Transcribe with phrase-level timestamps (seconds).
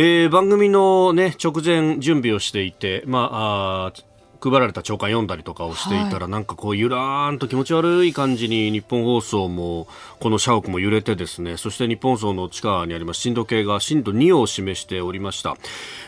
[0.00, 3.92] えー、番組の、ね、直前準備をしていて、まあ、あ
[4.40, 9.88] 配られた朝刊読んだりとかをしていたら、はい、なんかこうゆらーんと気持ち悪い感じに日本放送も
[10.20, 15.56] この社屋も揺れてですねそして日本放送の地下にあります震度計が震度2を示しておりました、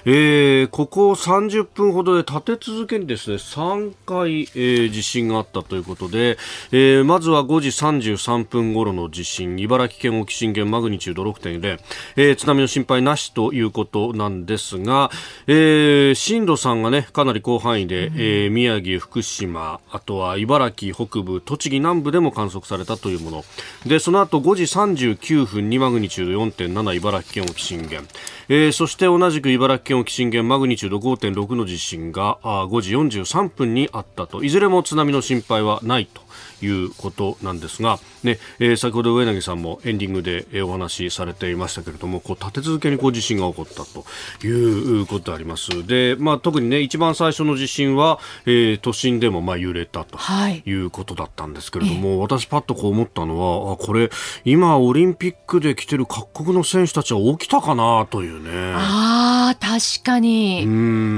[0.04, 6.38] えー、ここ30分ほどで立て続けにですね3回、えー、地震があったということで、
[6.72, 11.80] えー、まずは5時33分頃の地震茨城県沖震源マグニチュード6.0、
[12.16, 15.10] えー、津波の心配なしということなんですが、
[15.46, 23.44] えー、震度3がねかなり広範囲で、えー、宮城、福島、あとは茨城北部、栃木南部でも観測されたというもの。
[23.86, 28.06] で、その後5時39分にマグニチュード4.7茨城県沖震源。
[28.50, 34.44] えー、そして同じく茨城県沖震源マグニチュード5.6の地震があ5時43分にあったと。
[34.44, 36.20] いずれも津波の心配はないと。
[36.62, 44.04] いうことなんですが、ねえー、先ほど上柳さんもエンディングでお話しされていましたけれどもこう立て続けにこう地震が起こったと
[44.46, 50.18] いうことでありますで、まあ、特に、ね、一番最初の地震は、えー、都心でもまあ揺れたと
[50.64, 54.10] いうことだったんですけれども、はい、私パッとこう思ったのはあこれ
[54.44, 58.50] 今オリンピックで来てる各国の選手たちは起きたかなというね。
[58.76, 60.66] あ確かに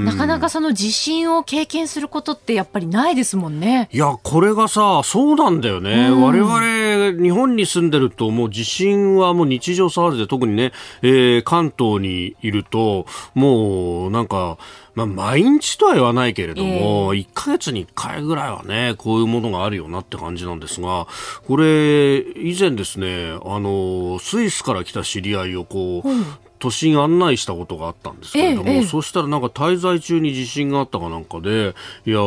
[0.05, 3.89] なかなかその地震を経験することってやっぱりないですもんね。
[3.91, 14.57] いやこれがさそうなんだよね、うん、我々、日本に住んでると、もう地震はもう日常騒ぎで、特にね、えー、関東にいると、もうなんか、
[14.95, 21.07] まあ、毎日とは言わないけれども、えー、1ヶ月に1回ぐらいはね、こういうものがあるよなって感じなんですが、
[21.47, 26.25] これ、以前ですね、あの、スイスから来た知り合いをこう、うん、
[26.63, 31.75] 都心案内したことがあったんですけれども、ええ、そしたらなんか滞在中に地震があったかなんかで、
[32.05, 32.21] いや、あ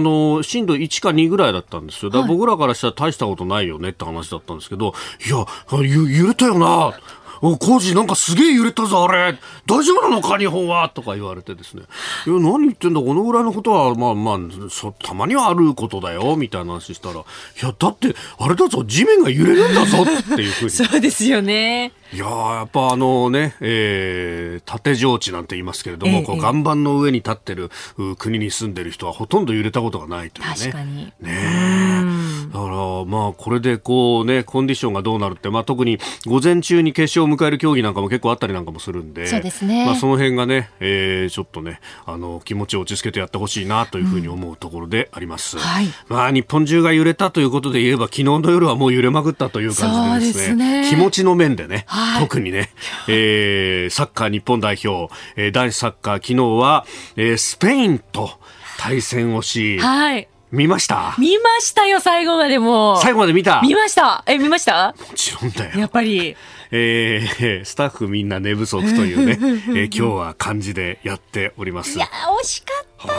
[0.00, 2.10] の、震度1か2ぐらいだったんですよ。
[2.10, 4.94] だから僕らからしたら大したことないよねって話だったんですけど、
[5.26, 6.94] いや、揺れたよな。
[7.42, 9.38] お、工事なんかすげえ揺れたぞ、あれ。
[9.66, 10.88] 大丈夫なのか、日本は？
[10.88, 11.82] とか言われてですね。
[12.26, 14.38] いや、何言ってんだ、このぐらいのことは、まあまあ、
[14.70, 17.18] そたまにはあることだよ、みたいな話したら、い
[17.62, 20.70] や、だって、あれだぞ、地面が揺れるんだぞっていうふうに。
[20.72, 21.92] そうですよね。
[22.12, 27.70] いややっぱあのね、えー、縦上地なんて言いますけれども、えこう岩盤の上に立ってる
[28.18, 30.54] 国に住んでる人はほとんど揺れたことがないというね。
[30.54, 31.12] 確かに。
[31.20, 32.04] ね
[32.48, 39.86] だからまあこれでこうね、コンディションがどうなるって、まあ特に午前中に決勝を迎える競技なんかも結構あったりなんかもするんで、そうですね。
[39.86, 45.56] まあその辺がね、えー、ちょっとね、あの、気持ちを落ち着けてやってほしいなというふうに思うところであります。
[45.56, 45.86] うん、はい。
[46.08, 52.70] まあ日本中が揺れたということで言えば、昨日の夜はもう揺れまくったという感じでですね、すね気持ちの面でね、はいはい、特にね、
[53.08, 58.30] えー、サッカー日本代表、えー、男子サッカー昨日は、えー、スペインと
[58.78, 60.28] 対戦をし、はい。
[60.54, 61.14] 見ました？
[61.18, 63.60] 見ましたよ、最後までも最後まで見た？
[63.62, 64.94] 見ましたえ、見ました？
[64.98, 65.80] もちろんだよ。
[65.80, 66.36] やっぱり。
[66.76, 69.38] えー、 スタッフみんな寝不足というね、
[69.78, 71.96] えー、今日は感じでやっております。
[71.96, 72.06] いや、
[72.42, 73.16] 惜しかったなっ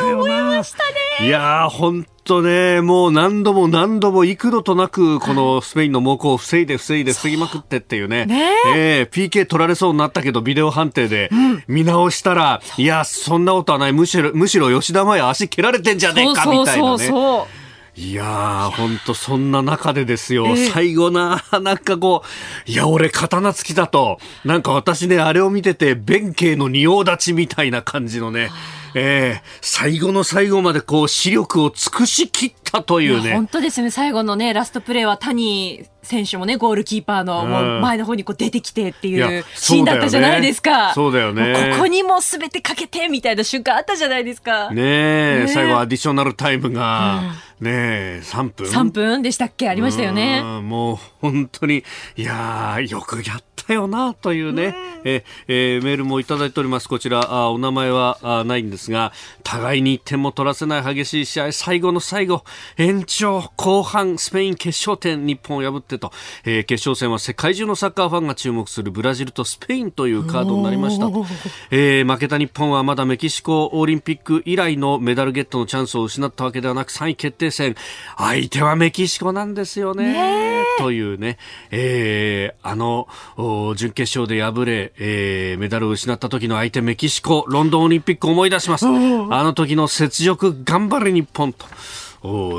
[0.00, 0.78] て思いました
[1.22, 1.26] ね。
[1.26, 9.02] いや本当ね、もう何度も何度も幾度となく、このスペインの猛攻を防いで防いで防ぎまくってっていうね、ねえ。
[9.02, 11.30] ー、PK 取られそうになったけど、ビデオ判定で
[11.66, 12.80] 見直したら、う。
[12.80, 16.94] ん、いや、そんなことはない、むしろ、むしろ吉田麻也足蹴られてんじゃねえか、みたいなね。
[16.94, 17.08] そうそう。
[17.08, 17.68] そう
[17.98, 22.22] いやー、ほんとそんな中でですよ、えー、最後な、 なんかこ
[22.66, 28.50] う、いや、俺刀付きだと、なんか私ね、あれを見てて、弁慶の仁王立ちみたいな感じのね、
[28.94, 33.34] えー、最後の最後までこう、視力を尽くしきったというね。
[33.34, 40.92] 本当ですね、最後のね、ラストプレーは谷選手もね、ゴールキーパーのもう前の方にこう出てきてっていうシーンだったじゃないですか。
[40.94, 41.72] そうだよね。
[41.74, 44.70] ここにも全てかけてみたいな瞬間あったじゃないですか。
[44.70, 47.22] ねえ、ね最後アディショナルタイムが、
[47.60, 49.68] ねえ、3分 ?3 分でしたっけ？
[49.68, 50.42] ありましたよね。
[50.62, 51.84] もう本当に、
[52.16, 54.74] いやよくやったよな、というね、
[55.04, 56.88] ええー、メールもいただいております。
[56.88, 59.12] こちら、あお名前はあないんですが、
[59.42, 62.44] 互いに点も取らせない激しい試合、最後の最後、
[62.76, 66.12] 延長、後半、スペイン決勝点、日本を破ってと、
[66.44, 71.06] えー、決勝戦は世界中のサッカーファンが注目するブラジルとスペインというカードになりました。
[71.70, 77.76] えー、負けた日本はまだメキシコオリンピック以来のメダルゲットのチャンスを失ったわけではなく3位決定戦、
[78.16, 80.12] 相手はメキシコなんですよね。
[80.12, 81.38] ねというね、
[81.70, 83.08] えー、あの、
[83.76, 88.86] 準決勝で敗れ、えー、メダルを失った時の相手メキシコ、ロンドンオリンピック思い出します。
[88.86, 91.66] あの時の雪辱頑張れ日本と。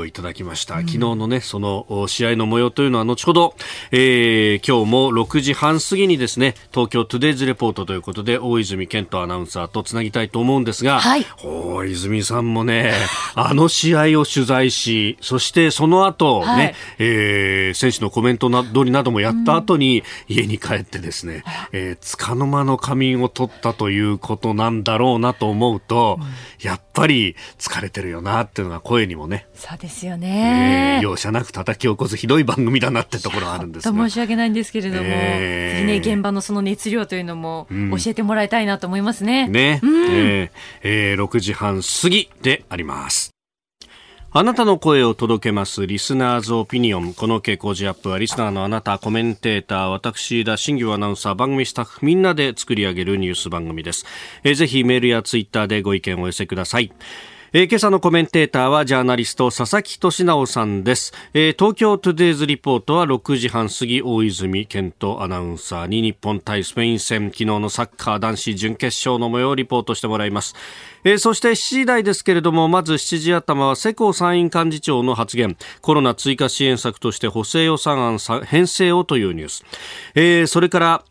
[0.06, 3.54] いただきました、昨日のねその試合の模様というのは後ほど、
[3.90, 12.94] えー、今日も6時半過ぎにですね東京トゥデイズレポートということで大泉健人アナウンサーとつなぎたいと思うんですが、はい、大泉さんもね
[13.34, 26.26] あの試合を取材しそしてその後ね、はい、えー、選手のコメントなどりなどもやった後に、家に帰ってですね、えー、束の間の仮眠を取ったということなんだろうなと思うと、うん、
[26.66, 39.46] やっぱり疲れてるよなっていうのが声にもねそうですよね、えー、容赦なく叩き起こすひどい番組だなってところあるんですが申し訳ないんですけれども、えー、ね、現場のその熱量というのも教えてもらいたいなと思いますね。
[39.48, 40.50] うん、ね、うん、えー、
[40.82, 43.30] えー、6時半過ぎであります。
[44.32, 45.88] あなたの声を届けます。
[45.88, 47.14] リスナーズオピニオン。
[47.14, 54.06] この傾向時アップは、リスナーのあなた、コメンテーター、私、田新業アナウンサー、番組スタッフ、みんなで作り上げるニュース番組です。
[54.44, 56.92] えー、ぜひメールやツイッターでご意見をお寄せください。
[57.52, 70.54] えー、今朝のコメンテーターはジャーナリスト佐々木俊直さんです、えー、東京トゥデイズリポートは6時半過ぎ大泉健人アナウンサーに日本対スペイン戦昨日のサッカー男子準決勝の模様をリポートしてもらいます、
[71.02, 75.56] えー、そして7時台ですけれどもまず7時頭は世耕参院幹事長の発言。
[75.80, 79.64] コロナ追加支援策として補正予算案編成をというニュース、
[80.14, 81.04] えー、それから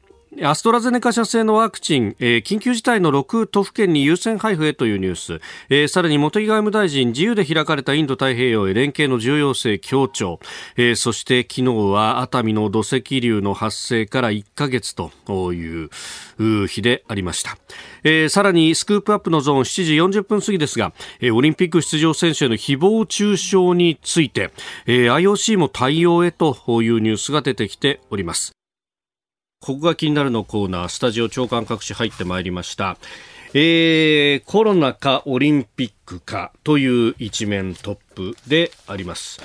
[0.44, 10.40] アストラゼネカ社製のワクチン、えー、緊急事態の6都府県に優先配布へというニュース、えー、さらに茂木外務大臣自由で開かれたインド太平洋へ連携の重要性強調、
[10.78, 15.12] えー、そして昨日は熱海の土石流の発生から1ヶ月と
[15.52, 15.90] いう
[16.68, 17.58] 日でありました、
[18.04, 24.52] えー、さらにスクープアップのゾーン7時40分過ぎですが、えー、オリンピック出場選手への誹謗中傷について、
[24.86, 28.59] えー、IOC も対応へというニュースが出てきております。
[29.62, 32.98] ここが気になるのコーナー、スタジオ長官各紙入ってまいりました。
[33.54, 39.42] えー、コロナかオリンピックかという一面トップであります。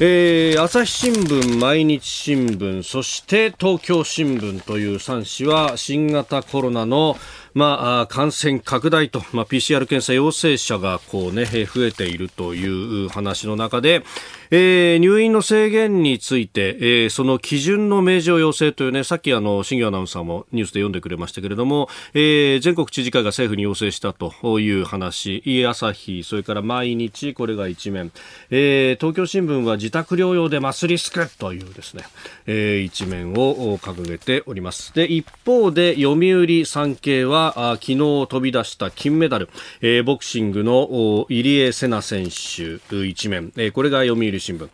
[0.00, 7.16] えー、朝日新聞、毎日新聞、そして東京新聞という3紙は新型コロナの
[7.54, 14.02] まあ、感染拡大と、まあ、PCR 検査陽性者がこう、ね、増えているという話の中で、
[14.50, 28.12] えー、入院の制限について、えー、その基準の明示を要請というね、さっきあの、新業アナウンサーもニュースで読んでくれましたけれども、えー、全国知事会が政府に要請したという話、朝日、それから毎日、これが一面、
[28.50, 32.04] えー、東京新聞は自宅療養でマスリスクというですね、
[32.46, 34.94] えー、一面を掲げております。
[34.94, 39.48] で、一方で、読売産経は、昨日飛び出した金メダル、
[39.80, 44.68] えー、ボクシングの入江聖奈選手一面、えー、これが読売新聞。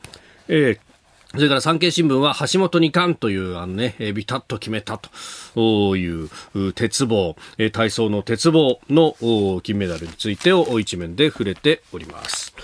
[0.49, 0.89] えー
[1.35, 4.99] それから産経新聞は橋本二冠というあのね、ビタッと決めた
[5.55, 6.31] という
[6.73, 7.37] 鉄棒、
[7.71, 12.55] 体操の鉄棒の金メダルについてを一面で触れております。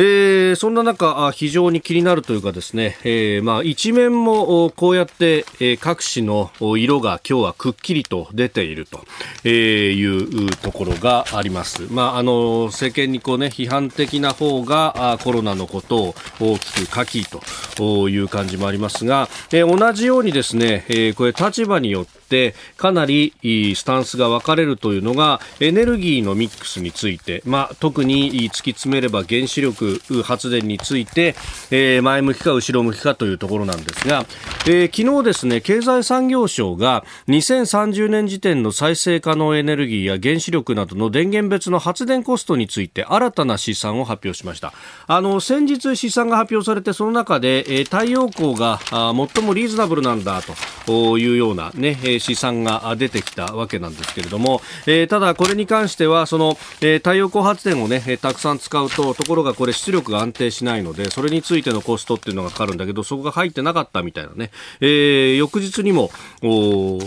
[0.00, 9.00] えー、そんな中、非常に気になるというかですね、えー、まあ一面もこうやって、え、各紙の色が今日はくっきりと出ていると、
[9.42, 11.82] え、いうところがあります。
[11.90, 17.26] まああの政権にこうね批判的な方がコロナのことを大きく書き
[17.74, 23.32] という感じもありますが、え、同じようにですね、え、これ立場によってってかなり
[23.74, 31.34] スタンスが分かれるというのがエネルギーのミックスについて、まあ、特に突き詰めれば原子力発電について、
[31.70, 34.26] えー、前向きか後ろ向きかというところなんですが、
[34.66, 44.74] えー、昨日ですね経済産業省が2030年時点の再生可能エネルギーや原子力などの電源別の発電コストについて新たな試算を発表しました。
[45.06, 50.42] あの先日試算が発表されてその中で、えー、太陽光が最もリーズナブルなんだ
[50.84, 66.10] というようなね、試算が出てきたわけなんですけれども、えー、ただこれに関してはその、えー、太陽光発電をね、たくさん使うとところがこれ出力が安定しないのでそれについてのコストっていうのがかかるんだけどそこが入ってなかったみたいなね、えー、翌日にも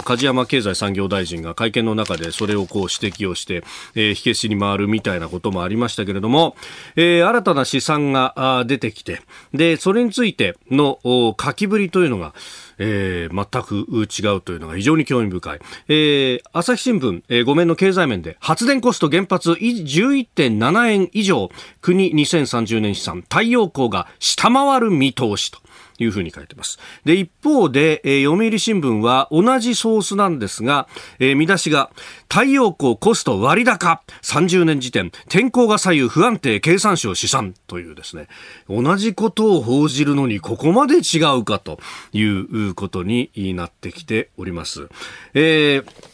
[0.04, 3.64] 梶山経済産業大臣が会見の中でそれをこう指摘をして、
[3.96, 6.56] えー、火消しに回るみたいなこともありましたけれども、
[6.96, 9.22] えー、新たな試算が出てきて
[9.54, 12.34] でそれについての書きぶりというのが
[12.84, 15.60] えー、全く違うというのが非常に興味深い。
[15.88, 25.60] えー、朝日新聞、えー、5面の経済面で発電コスト原発11.7円以上国2030年資産太陽光が下回る見通しと。
[26.04, 26.80] いうふうに書いてます。
[27.06, 30.88] で、一方で、えー、読売新聞は同じソースなんですが、
[31.20, 31.92] えー、見出しが、
[32.30, 38.28] 太陽光コスト割高、30年時点、天候が左右不安定経産省試算というですね、
[38.70, 41.80] 同じことを報じるのにここまで違うかと
[42.14, 44.88] いうことになってきております。
[45.34, 46.12] えー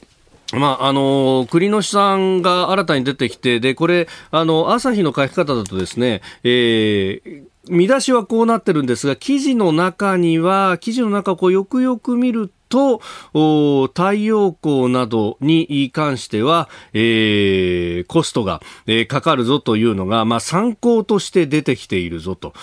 [0.54, 13.00] まあ、あの、栗のさんが新たに出てきて、で、これ、あの、朝日の書き方だとですね、えー、見出しはこうなってるんですが、記事の中には、記事の中をこうよくよく見ると、
[13.88, 22.54] 太陽光などに関しては、えー、コストが、えー、かかるぞというのが、まあ、参考として出てきているぞと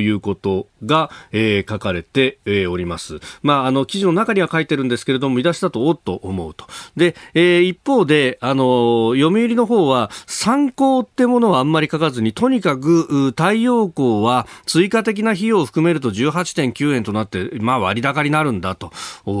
[0.00, 3.20] いうことが、えー、書かれて、えー、おります。
[3.42, 6.66] まあ、あの、記事の中には書いてるんですけれども、見出しだとおっと思うと。
[6.96, 18.92] で、えー、一方で、あの、読売の方は、参考ってものはあんまり書かずに、とにかく、太陽光は追加的な費用を含めると18.9円となって、まあ、割高になるんだと。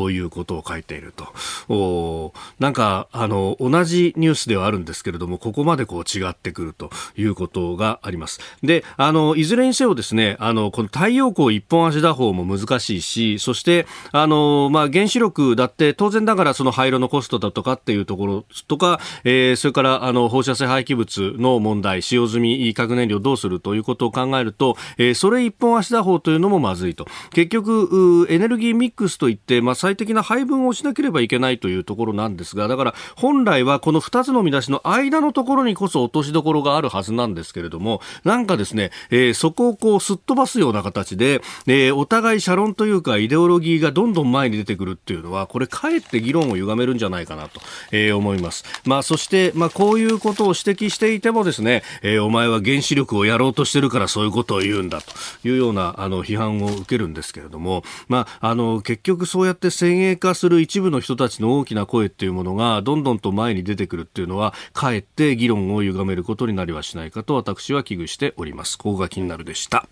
[0.06, 1.28] ういうことを書いていると。
[1.68, 8.40] おなんか、あの、同じニュースではあるんですけれども、ここまでこう違ってくるということがあります。
[8.62, 27.06] で、あの、いずれにせよですね、あの、この太陽光一本足打法も難しいし、そして、あの、まあ、原子力だって当然ながらその廃炉のコストだとかっていうところとか、えー、それから、あの、放射性廃棄物の問題、使用済み核燃料どうするということを考えると、えー、それ一本足打法というのもまずいと。
[27.32, 48.64] 結局、エネルギーミックスといって、まあ、最的な配分をしなければいけないというところなんですが、だから本来はこの2つの見出しの間のところにこそ落としどころがあるはずなんですけれども、なんかですね、えー、そこをこうすっ飛ばすような形で、えー、お互い社論というかイデオロギーがどんどん前に出てくるっていうのは、これかえって議論を歪めるんじゃないかなと、えー、思います。
[48.84, 68.76] まあそして、まあこういうことを指摘していてもですね、えー、お前は原子力をやろうとしてるからそういうことを言うんだというようなあの批判を受けるんですけれども、まああの結局そうやって先鋭化する一部の人たちの大きな声っていうものがどんどんと前に出てくるっていうのはかえって議論を歪めることになりはしないかと私は危惧しております。
[68.76, 69.86] ここが気になるでした。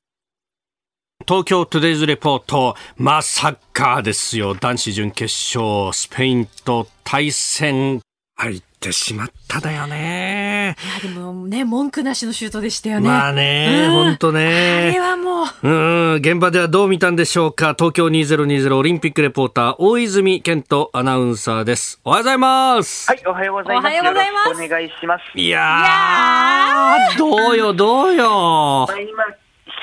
[1.28, 4.56] 東京トゥデイズレポート、まさかですよ。
[4.56, 8.00] 男子準決勝、スペインと対戦。
[8.34, 10.76] 入ってしまっただよね。
[11.02, 13.08] いや、でもね、文句なしのシュートでしたよね。
[13.08, 14.90] まあね、本当ね。
[14.90, 15.46] あれはもう。
[15.62, 17.74] うん、現場ではどう見たんでしょうか。
[17.76, 22.00] 東京2020オリンピックレポーター、大泉健人アナウンサーです。
[22.04, 23.10] おはようございます。
[23.10, 23.84] はい、おはようございます。
[23.84, 24.64] おはようございます。
[24.64, 25.38] お願いします。
[25.38, 28.86] いやー、どうよ、どうよ。
[28.88, 29.24] まあ、今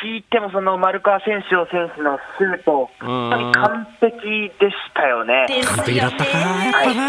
[0.03, 5.48] 聞いても、その丸川選手の選手のシュート、本当に完璧でしたよね。
[5.77, 7.03] 完璧だったか、やっぱな。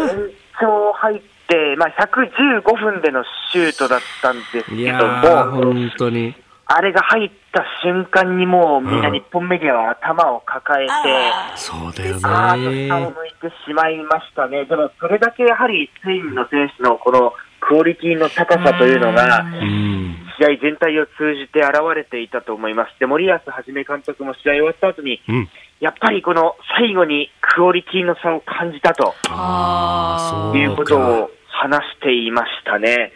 [0.00, 6.34] はい勝入って、まあ、115分でのシュートだったんですけども、本当に。
[6.66, 10.92] あれが入った瞬間にもうみんな日本メディアは頭を抱えて、
[11.56, 12.20] そうだよね。
[12.24, 14.64] ああと下を向いてしまいましたね。
[14.64, 17.34] でもそれだけやはりスペインの選手のこの
[17.68, 19.44] クオリティの高さというのが、
[20.38, 22.98] 試合全体を通じて現れていたと思います。
[23.00, 25.48] で、森保一監督も試合終わった後に、うん。
[25.80, 29.14] やっぱりこの最後にクオリティの差を感じたと
[30.56, 33.12] いうことを話していましたね。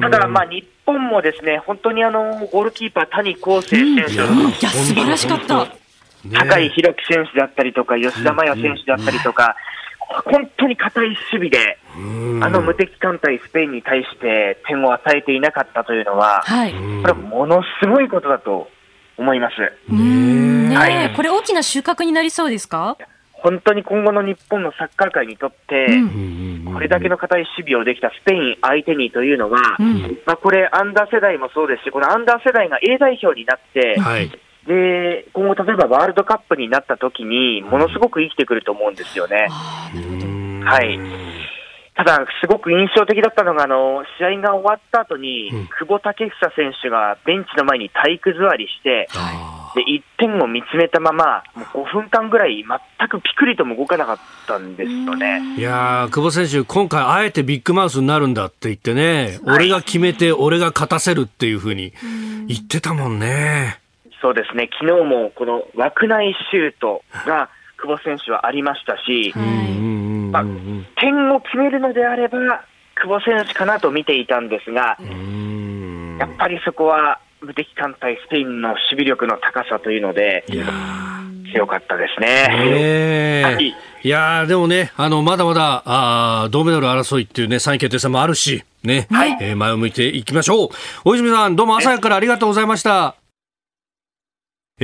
[0.00, 5.68] ただ、まあ、日本もですね、本当にあの、ゴールキーパー、谷康生選手、うん、いや、素晴らしかった。
[6.30, 9.56] 高井宏樹選手だったりとか、吉田麻也選手だったりとか、
[10.12, 11.16] 本当に堅い守
[11.48, 11.78] 備で、
[12.44, 18.68] あの無敵艦隊スペインに対して点を与えていなかったというのは、はい、これはものすごいことだと
[19.16, 19.92] 思います。
[19.92, 22.96] ねはい、これ大きな収穫になりそうですか？
[23.32, 25.88] 本当に今後の日本のサッカー界にとって、
[26.72, 34.30] これだけの堅い守備をできたスペイン相手にというのは、うん、まあ、これ、アンダー世代もそうですし、このアンダー世代が A 代表になって、はい、
[34.66, 39.48] で今後、例えばワールドカップになった時に、ものすごく生きてくると思うんですよね。
[40.64, 40.98] はい。
[41.94, 49.08] ただ、すごく印象的だったのが、あの試合が終わった後に、うん、久保建英選手がベンチの前に体育座りして、
[49.74, 55.56] で1点を見つめたまま、もう5分間ぐらい、全くピクリとも動かなかったんですよね。
[55.58, 61.92] いや久保選手、今回、あえてビッグマウスになるんだって言ってね、はい、俺が決めて、俺が勝たせるっていうふうに
[62.48, 63.81] 言ってたもんね。
[64.22, 64.70] そうですね。
[64.80, 69.34] 昨日もこの枠内シュートが久保選手はありましたし、
[70.30, 70.44] まあ、
[71.00, 72.38] 点を決めるのであれば、
[72.94, 74.96] 久保選手かなと見ていたんですが、
[76.20, 80.44] やっぱりそこは無敵艦隊スペインの守備力の高さというので、
[81.52, 82.46] 強かったですね。
[82.50, 83.42] え。
[83.44, 90.68] ー、はい、いやでもね、あの、まだまだ、あ銅メダル争いっていうね、3位決定戦もあるし、ね、はい、えー、前を向いていきましょう。
[91.04, 93.21] 大泉さん、どうも朝からありがとうございました。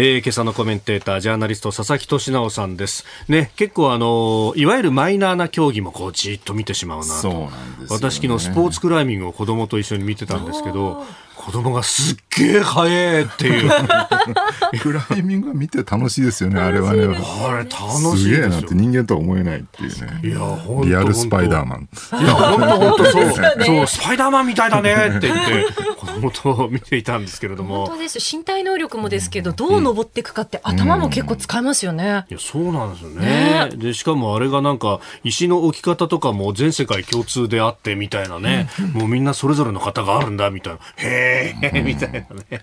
[0.00, 3.04] えー、今朝のコメンテーター、ジャーナリスト、佐々木俊直さんです。
[3.26, 7.10] ね、結構あの、いわゆるマイナーな競技もこう、じっと見てしまうなと。
[7.10, 11.04] そうなんです、ね、私昨日スポーツクライミングを子供と一緒に見てたんですけど、
[11.38, 13.70] 子供がすっげえ速えっていう。
[14.82, 17.04] クライミングは見て楽しいですよね、あれはね。
[17.06, 20.20] あれ楽しいすげえなって人間とは思えないっていうね。
[20.24, 21.88] いや、ほんリアルスパイダーマン。
[22.20, 23.32] いや、本当本当そう。
[23.64, 25.66] そう、スパイダーマンみたいだねって言って、
[25.96, 27.86] 子供と見ていたんですけれども。
[27.86, 32.26] 本当です身体能力もですけど、どう登っていくかって頭も結構使えますよね。
[32.28, 33.70] いや、そうなんですよね。
[33.76, 38.68] で、しかもあれがなんか、石の置き方とかも全世界共通であってみたいなね。
[38.92, 40.80] もうみんなそれぞれの方があるんだみたいな。
[40.96, 41.37] へえ、
[41.84, 42.18] みたいな。
[42.18, 42.62] ね。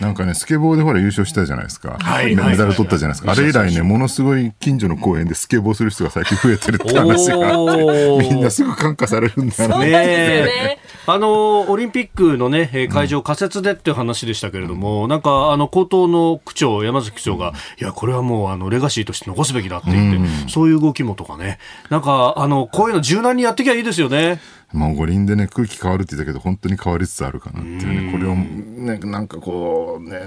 [0.00, 1.96] なんかね、スケボーでほら優勝したじゃないですか。
[2.00, 2.34] はい。
[2.34, 3.32] メダル取ったじゃないですか。
[3.32, 9.90] あれ以来ね、ものすごい近所の公園でスケボーする人が最近増えてるって話があって、 みんなすぐ感化されるんだよね。
[9.90, 21.58] ねあの、オリンピックのね、会場仮設でっていう話でしたけれども、うん、なんか、あの、高等の区長、山崎区長が、うん、いや、これはもう、あの、レガシーとして残すべきだって言って、うん、そういう動きもとかね、
[21.90, 24.40] なんか、あの、こういうの柔軟にやっていきゃいいですよね。
[24.72, 30.20] まあ、五輪でね、空気変わるって言ったけど、本当に変わりつつあるかなっていうね、これをね、なんかこう、ね、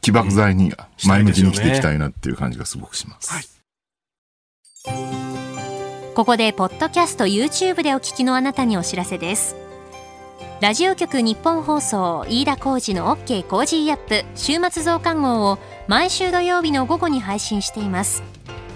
[0.00, 0.72] 起爆剤に
[1.06, 3.32] 前向きに生きていきたいなっていう感じがすごくします。
[3.32, 3.44] はい、
[6.14, 9.56] ここで、ポッドキャスト、YouTube でお聞きのあなたにお知らせです。
[10.60, 15.58] ラジオ局ニッポン放送飯田浩司の OK コージーアップ週末増刊号を
[15.88, 18.22] 毎週土曜日の午後に配信しています。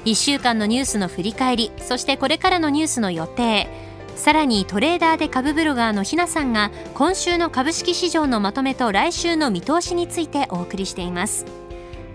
[0.07, 3.69] 1週間のニュースの振り返り、そしてこれからのニュースの予定、
[4.17, 11.45] さらにトレーダーで株ブロガーのひなさんが今週の株式市場のまとめと来週の見通しについてお送りしています。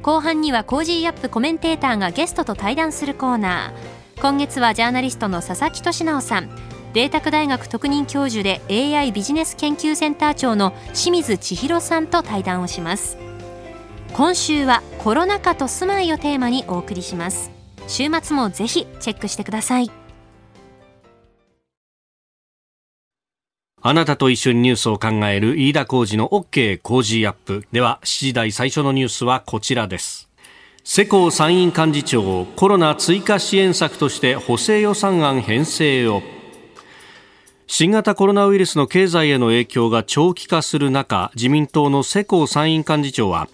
[0.02, 4.22] 後半には Cozy up コメンテーターがゲストと対談するコーナー。
[4.22, 6.50] 今月はジャーナリストの佐々木俊尚さん。
[6.94, 13.18] 麗澤大学特任教授で AI ビジネス研究センター長の清水千弘さんと対談をします。
[14.14, 17.52] 今週はコロナ禍と住まいをテーマにお送りします。
[17.88, 19.99] 週末もぜひチェックしてください。
[23.90, 27.66] あなたと一緒にニュースを考える飯田浩二の OK 工事アップ。
[27.72, 30.30] では、7時台最初のニュースはこちらです。
[30.84, 36.22] 世耕参院幹事長、コロナ追加支援策として補正予算案編成を。
[37.66, 43.50] 新型コロナウイルスの経済への影響が長期化する中、自民党の世耕参院幹事長は、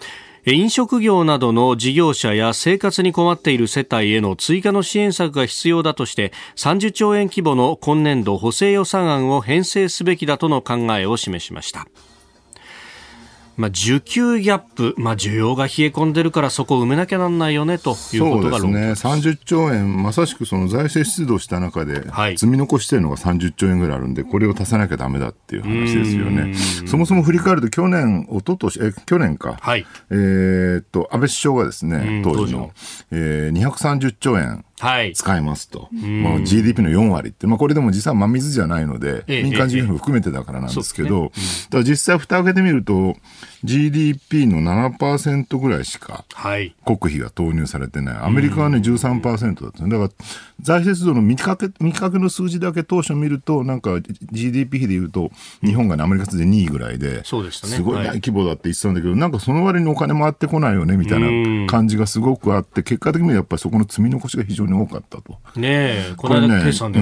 [0.54, 11.88] 飲食業などの事業者や生活に困っている世帯への追加の支援策が必要だとして30兆円規模の今年度補正予算案を編成すべきだとの考えを示しました。
[13.57, 22.03] まあ、需給ギャップ、まあ、需要が冷え込んでるからそこを埋めなきゃなんないよねということがそうですね、30兆円、まさしくその財政出動した中で、
[22.37, 26.53] 積み残しているのが30兆円ぐらいあるんで、これを足さなきゃだめだっていう話ですよね。
[26.85, 32.72] そもそも振り返ると、去年、一昨年え去年か、はい、えー、っと、安倍首相がですね、当時の、
[33.11, 41.31] えー、230兆円、使いますと、はい、GDP の4割って、まあ、これでも実は真水じゃないので、民間事業も含めてだからなんですけど、
[41.70, 43.16] だ実際、蓋を開けてみると、
[43.64, 46.25] GDP の7%ぐらいしか
[46.85, 50.09] 国費が投入されてない、アメリカはね、13%だった、だから
[50.61, 54.00] 財政出動の見かけ見かけの数字だけ当初見ると、なんか
[54.31, 65.40] GDP 比でいうと、日本が、ね、アメリカで2位ぐらいで、そうでしたね、すごい大規模だって言ってたんだけど、はい、なんかその割にお金回ってこないよねみたいな感じがすごくあって、結果的にはやっぱりそこの積み残しが非常に多かったと。
[65.55, 66.98] ねえ、これね、う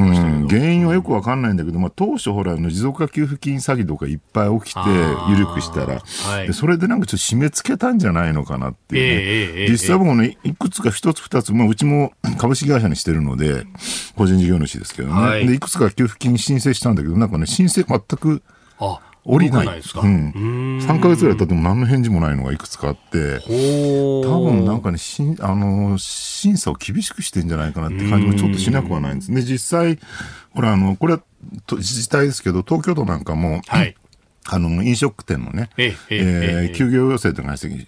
[0.45, 4.79] ん、原因はよくわかんないんだけど、まあ、当初、ほら、持続化給付金詐欺とかいっぱい起きて、
[5.29, 13.65] 緩くしたら、はい、それでなんかちょっと締め付けたんじゃないのかなっていうね、えー、実際僕ね、いくつか一つ二つ、まあ、うちも株式会社にしてるので、
[14.15, 18.41] 個人事業主ですけどね、はい、でいくつか給付金申請したんだけど、なんかね、申請全く
[19.25, 19.65] 降りない。
[19.65, 29.33] ないですか、うん、3か月ぐらい経っても何の返事もないのがいくつかあって、多分なんかね、しあの、審査を厳しくしてんじゃないかなって感じもちょっとしなくはないんです。
[29.33, 29.99] で、実際、
[30.51, 31.21] ほら、あの、これは
[31.71, 33.95] 自治体ですけど、東京都なんかも、はい、
[34.49, 37.87] あの、飲食店のね、えええ休業要請とかして、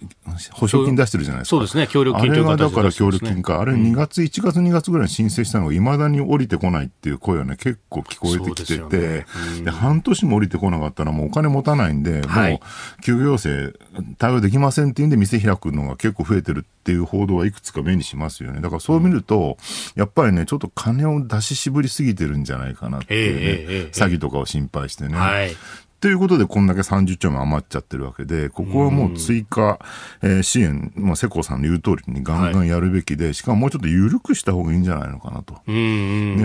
[0.52, 1.50] 保証金出してるじゃないですか。
[1.50, 3.60] そうですね、協力金というあれがだから協力金か。
[3.60, 9.24] あれ2月、1月、2月ぐらいに申請したのが、いまだに降りてこないっていう声はね、結構聞こえてきてて、で、
[9.64, 12.60] ね、半年も降りてこなかったらもうお金持たないんで、はい、も
[12.98, 13.72] う、休業要請
[14.18, 18.60] 対応できませんっていうんで店開くのが結構増えてるっていう報道はいくつか目にしますよね。
[18.60, 19.58] だからそう見ると、
[19.94, 25.14] やっぱりね、ちょっと金を出し絞りすぎてるんじゃないかなっていうね、詐欺とかを心配してね。
[25.16, 25.56] はい、
[26.00, 29.78] ということで、こんだけ30兆円余っちゃってるわけで、ここはもう追加、
[30.22, 35.54] えー、支援、まあ、世耕さんの言う通りにガンガンやるべきで、はい、しかももうちょっと緩くした方がいいんじゃないのかなと。
[35.66, 36.44] ね、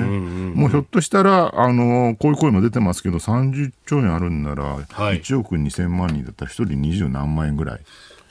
[0.55, 7.81] もうひょっとしたら、あの、こういう声も出てますけど、30兆円あるんなら、1億2000万人だったら1人20何万円ぐらい。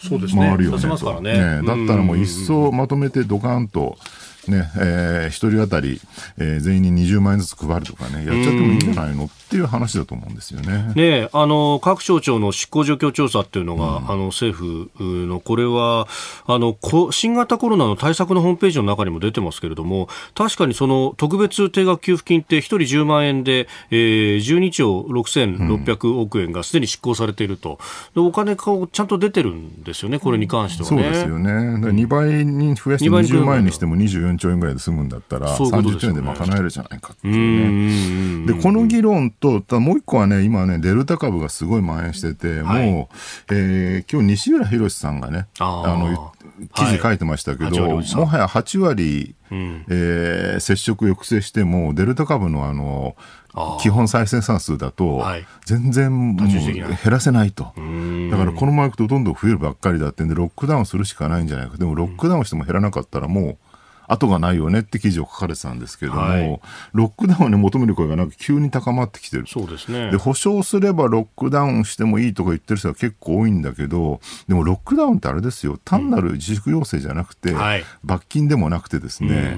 [0.09, 3.99] 回るよねと、ね、ね、だったらもう一層まとめてドカンと
[4.49, 6.01] ね、えー、一人当たり、
[6.39, 10.93] えー、全員に20万円ずつ配るとかね、やっちゃってもいいんじゃないのっていう話だと思うんですよね。
[10.95, 16.09] ねあの、各省庁の執行状況調査っていうのが、うん、あの、政府の、これは、
[16.47, 16.77] あの、
[17.11, 27.79] 新型コロナの対策のホームページの中にも出てますけれども、確かにその特別定額給付金って一人10万円で、えー、12兆6600億円がすでに執行されていると。
[28.15, 31.03] でお金がちゃんと出てるんですよね、これに関してはね。
[31.03, 31.53] そうですよね。
[31.53, 38.53] 2倍に増やして20万円にしても24 4兆円ぐらいで済むんだったら、30兆円で賄えるじゃないかっていうね。
[38.55, 43.09] で、この議論と、もう一個はね、今ね、デルタ株がすごい蔓延してて、はい、も
[43.51, 46.33] う、えー、今日西浦博さんがね、あの、
[46.75, 53.17] 記事書いてましたけど、はい、もはや8割、うん、えー、接触抑制しても、デルタ株のあの、
[53.81, 55.25] 基本再生産数だと、
[55.67, 57.65] 全然もう減らせないと。
[57.65, 61.77] だからこのままいくとどんどん増えるばっかりだってんで、ロックダウンするしかないんじゃないか。
[61.77, 63.59] でもロックダウンしても減らなかったらもう、
[64.11, 66.61] 後がないよねって記事を書かれてたんですけれども、はい、
[66.93, 69.45] ロックダウンに求める声がなんか急に高まってきてる。
[69.47, 70.11] そうですね。
[70.11, 77.57] で、保証すればロックダウンしてもいいとか言ってる人は結構多いんだけど、でもロックダウンってあれですよ、単なる自粛要請じゃなくて、うん。
[77.59, 79.57] はい、罰金でもなくてですね、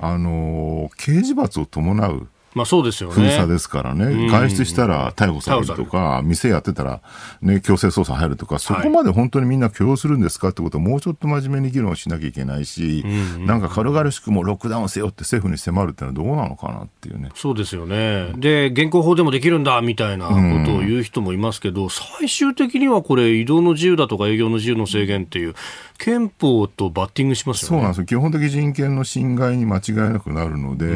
[0.00, 3.14] あの、刑事罰を伴うまあそうですよね。
[3.14, 4.28] 封鎖ですからね。
[4.28, 7.00] 外出したら逮捕されるとか、店やってたら
[7.42, 13.04] ね、強制捜査入るとか、そこまで本当にみんな許容するんですかってことをもうちょっと真面目に議論しなきゃいけないし、
[13.40, 17.30] なんか軽々しくもロックダウンせよって政府に迫るってのはどうなのかなっていうね。
[17.34, 18.32] そうですよね。
[18.36, 20.32] で、現行法でもできるんだみたいなこ
[20.64, 25.54] とを言う人もいますけど、最終的にはこれ移動の自由だとか営業の自由の制限っていう、
[25.98, 27.76] 憲法とバッティングしますよね。
[27.76, 28.06] そうなんですよ。
[28.06, 30.86] 基本的人権の侵害に間違いなくなるので、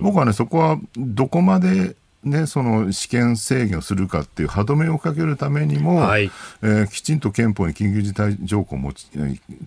[0.00, 6.30] 僕はね、そこはどこまでね、その試験制限をするかっていう歯止めをかけるためにも、はい、
[6.62, 9.08] えー、きちんと憲法に緊急事態条項を持ち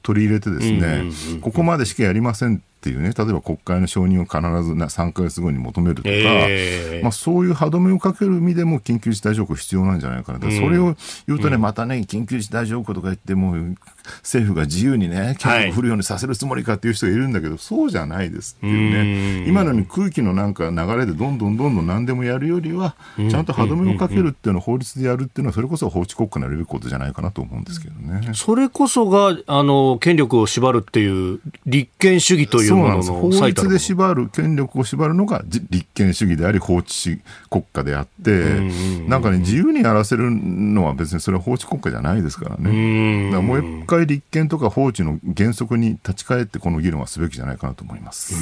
[0.04, 10.96] 取り入れてですね、ここまで試験やりませんっていうね、例えば国会の承認を必ずな3か月後に求めるとか、えー、まあ、そういう歯止めをかける意味でも緊急事態条項必要なんじゃないかな、うん、それを
[11.28, 13.76] 言うとね、またね、緊急事態条項とか言って、もう
[14.24, 28.32] 政府が自由にね、権力を振るようにさせるつもりかっていう人がいるんだけど、はい、そうじゃないですっていうね、今のように空気のなんか流れでどんどんどんどん何でもやるよりは、ちゃんと歯止めをかけるっていうのを法律でやるっていうのは、それこそ法治国家になれることじゃないかなと思うんですけどね。
[28.34, 38.60] それこそが、あの、権力を縛るっていう立憲主義というものの律で縛る、権力を縛るのが立憲主義であり、法治国家であって、
[39.08, 43.32] なんかね、自由にやらせるのは別にそれは法治国家じゃないですからね。
[43.32, 48.36] だからもう一回立憲とか法治の原則に立ち返ってこの議論はすべきじゃないかなと思います。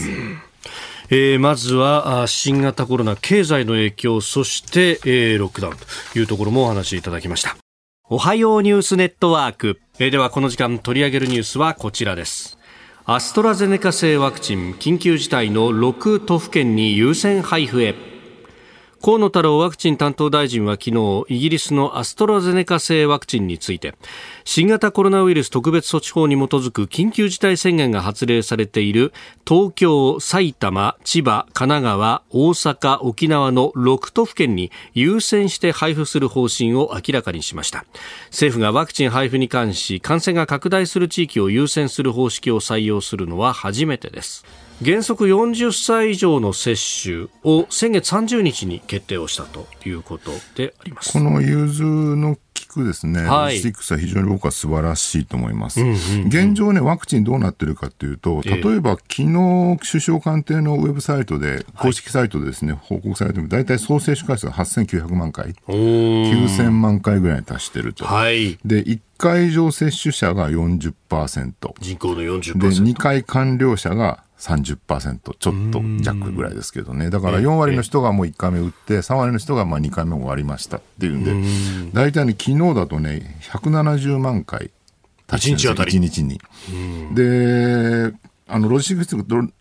[1.10, 5.78] えー、まずは新型コロナ経済の影響そして、えー、ロックダウン
[6.14, 7.58] というところもお話しいただきました。
[8.12, 12.59] おはようニュースネットワーク、えー、ではこの時間取り上げるニュースはこちらです
[13.12, 18.09] アストラゼネカ製ワクチン緊急事態の6都府県に優先配布へ。
[19.02, 23.96] 河野太郎ワクチン担当大臣は昨日イギリスのアストラゼネカ製ワクチンについて
[24.44, 29.14] 新型コロナウイルス特別措置法に基づく緊急事態宣言が発令されている
[29.48, 37.86] 東京、埼玉、千葉、神奈川、大阪、沖縄の6都府県に優先して配布する方針を明らかにしました。
[38.32, 44.46] 政府がワクチン配布に関し感染が拡大する地域を優先する方式を採用するのは初めてです。
[44.84, 51.84] 原則40歳以上の接種を先月30日に決定をしたということでありますこの融通
[52.16, 52.38] の
[52.70, 55.82] くですね、はい、スティックスは非常に僕は素晴らしいと思います。
[55.82, 68.06] うんうんうん、現状ね、ワクチンどうなってるかっていうと、例えば、昨日、首相官邸のウェブサイトで、公式サイトでですね、はい、報告されても、大体総接種回数が8900万回、9000万回ぐらいに達してると。
[68.06, 70.94] はい、で、1回以上接種者が40%。
[71.80, 72.58] 人口の40%。
[72.60, 77.10] で、2回完了者が30%ちょっと弱ぐらいですけどね。
[77.10, 84.72] だから4割の人がもう1回目打って、3割の人がまあ2回目終わりましたっていうんで、大体ね、昨日だとね、170万回
[85.28, 85.92] 1日あたり。
[85.92, 86.40] 1日に。
[87.14, 88.14] で、
[88.52, 88.96] あのロジ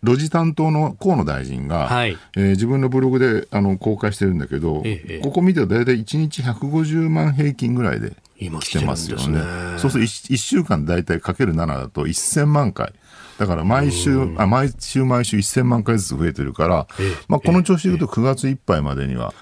[0.02, 9.38] ロジ担当の河野大臣が、はい、えー、自分のブログであの公開してるんだけど、ええ、ここ見て大体1日150万平均ぐらいで来てますよね。
[9.38, 9.44] ね
[9.78, 12.92] そうすると 1, 1週間大体かける7だと1000万回。
[13.38, 16.88] だから毎週、あ毎週毎週1000万回ずつ増えてるから、
[17.28, 19.32] まあ、この調子でいくと9月いっぱいまでには、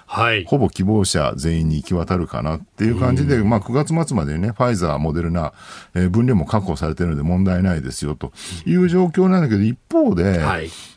[0.46, 5.54] ほぼ希望者全員に行き渡るかなっていう感じで、まあ、9月末までにね、ファイザー、モデルナ、
[5.94, 8.32] えー、分量も確保されてるので問題ないですよと
[8.66, 10.44] いう状況なんだけど、一方で、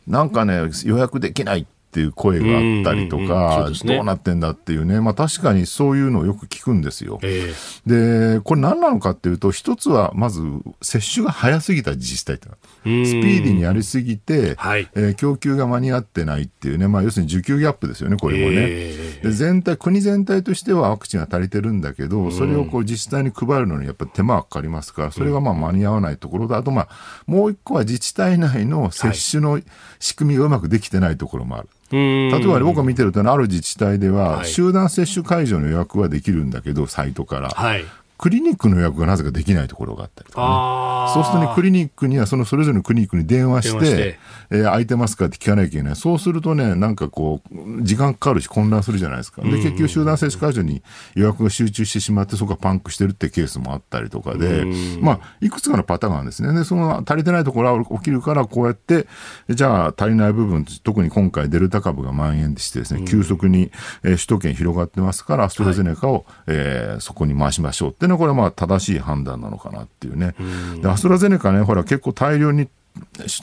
[0.05, 1.61] なんかね、予約できない。
[1.61, 7.19] っていう声があったりとか、うね、どうなってんだっていうね、まあ確かにそういうのをよく聞くんですよ。
[7.23, 10.41] えー、で、これ何なのかっていうと、一つはまず
[10.81, 18.55] 接種が早すぎた自治体とスピーディーにやりすぎて、はい、えー、供給が間に合ってないっていうね、まあ要するに需給ギャップですよね、これもね。
[18.59, 26.57] えー、で全体、国全体としてはワクチンが足りてるんだけど、それをこう自治体に配るのにやっぱ手間がかかりますから、それがまあ間に合わないところだ。
[26.57, 26.89] あとまあ、
[27.25, 29.59] もう一個は自治体内の接種の
[29.99, 31.69] 仕組みがうまくできてないところもある。
[31.91, 37.49] 例えば僕が見てると、ある自治体では、集団接種会場の予約はできるんだけど、サイトから。
[37.49, 37.85] はい
[38.19, 44.19] クリニックの予約がなぜかできないところがあったりとか、ね、そうするとね、クリニックにはそのそれぞれのクリニックに電話して、して。
[44.51, 45.95] えー、空いてますかって聞かなきゃいけない。
[45.95, 49.41] そうするとね、なんかこう、時間かかるし混乱するじゃないですか。
[49.43, 50.81] で、結局集団接種会場に
[51.15, 54.65] 予約が集中してしまって、そこがパンクしてるってケースもあったりとかで、
[55.01, 56.53] まあ、いくつかのパターンがあるんですね。
[56.53, 59.07] で、その足りてないところが起きるから、こうやって、
[59.49, 63.71] じゃあ足りない部分、特に今回デルタ株が蔓延してですね、急速に、
[64.03, 70.35] えー、首都圏広がってますから、アストラゼネカを、はい、えー、そこに回しましょうってのは、これはまあ正しいしい判断なのかなっていうね。
[70.81, 72.67] でアストラゼネカね、ほら結構大量に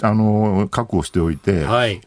[0.02, 2.00] あの確保しておいて、はい、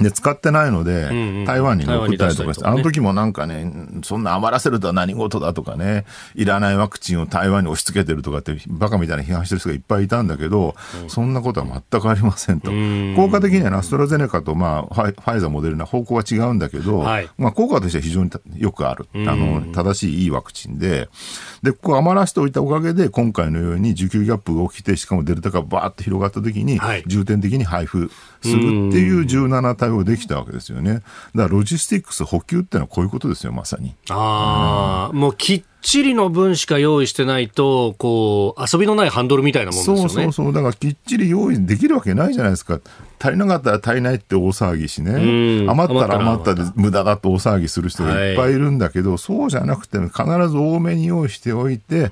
[0.00, 10.74] で、使ってないので、台湾に送ったりとかして、あの時もなんかね、そんな余らせるとは何事だとかね、いらないワクチンを台湾に押し付けてるとかって、バカみたいな批判してる人がいっぱいいたんだけど、
[11.08, 12.70] そんなことは全くありませんと。
[13.16, 17.02] 効果的にはアストラゼネカと、まあ、ファイザー、モデルナ方向は違うんだけど、
[17.36, 19.08] まあ、効果としては非常によくある。
[19.14, 21.08] あの、正しいいいワクチンで、
[21.62, 28.10] で、ここ余らせておいたおかげで、今回のように需給ギャップが起きて、しかもデルタ株バーッと広がった時に、重点的に配布
[28.42, 30.94] するっていう柔軟な対応できたわけですよね。
[30.94, 31.02] だか
[31.34, 33.94] らロジスティックス補給ってのはこういうことですよ、まさに。
[34.10, 40.00] ああ、もうきっちりの分しか用意してないと、こう、遊びのないハンドルみたいなもんですよね。
[40.00, 40.52] そうそうそう。
[40.52, 42.80] だからきっちり用意できるわけないじゃないですか。
[43.20, 52.10] 足りなかったら足りないって大騒ぎしね、余ったら余ったで無駄だと大騒ぎする人がいっぱいいるんだけど、はい、そうじゃなくて、必ず多めに用意しておいて、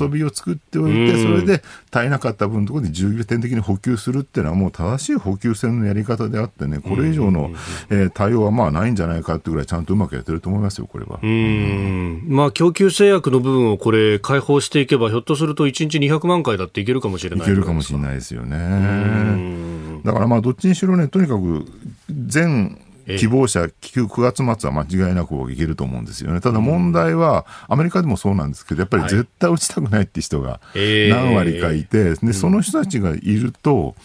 [0.00, 7.50] 遊びを作っておいて、それで足りなかった分のところで重点的に補給するっていうのは、もう正しい補給線のやり方であってね、これ以上の、
[7.90, 11.18] えー、対応はまあないんじゃないかってぐらい、ちゃんとうまくやってると思いますよ、これは。
[11.22, 12.24] うん。
[12.28, 19.71] まあ、供給制約の部分をこれ、開放していけば、ひょっとすると1日200万回だっていけるかもしれないいけるかもしれないですよね。
[20.04, 21.64] だからまあどっちにしろねとにかく
[22.10, 26.40] 全希望者、9月末は間違いなくいけると思うんですよね。
[26.40, 33.96] ただ問題は、アメリカでもそうなんですけど、やっぱり絶対打ちたくないって人が何割かいて、でその人たちがいると、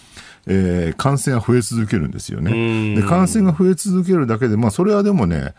[0.47, 2.95] えー、感染が増え続けるんですよね。
[2.95, 5.53] で感染が増え続けるだけで、まあ、それはでもね、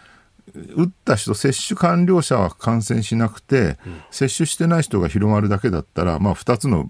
[0.74, 3.78] 打った人、接種完了者は感染しなくて、
[4.10, 6.88] 接種してない人が広がるだけだったら、まあ、2つの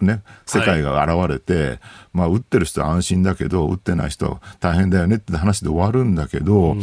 [0.00, 1.80] ね、世界が現れて、はい、
[2.12, 6.82] まあ、打ってる人は安心だけど、打ってない人は大変だよねって話で終わるんだけど、うん、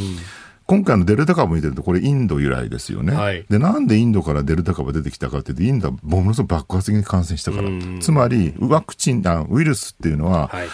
[0.66, 7.68] 今回のデルタ株見てると、これインド由来ですよね、はい、で、なんでインドからデルタ株出てきたかっていうと、インドはものすごく爆発的に感染したから。
[7.68, 10.68] うん、つまり、ワクチン、あウイルスっていうのは、はい、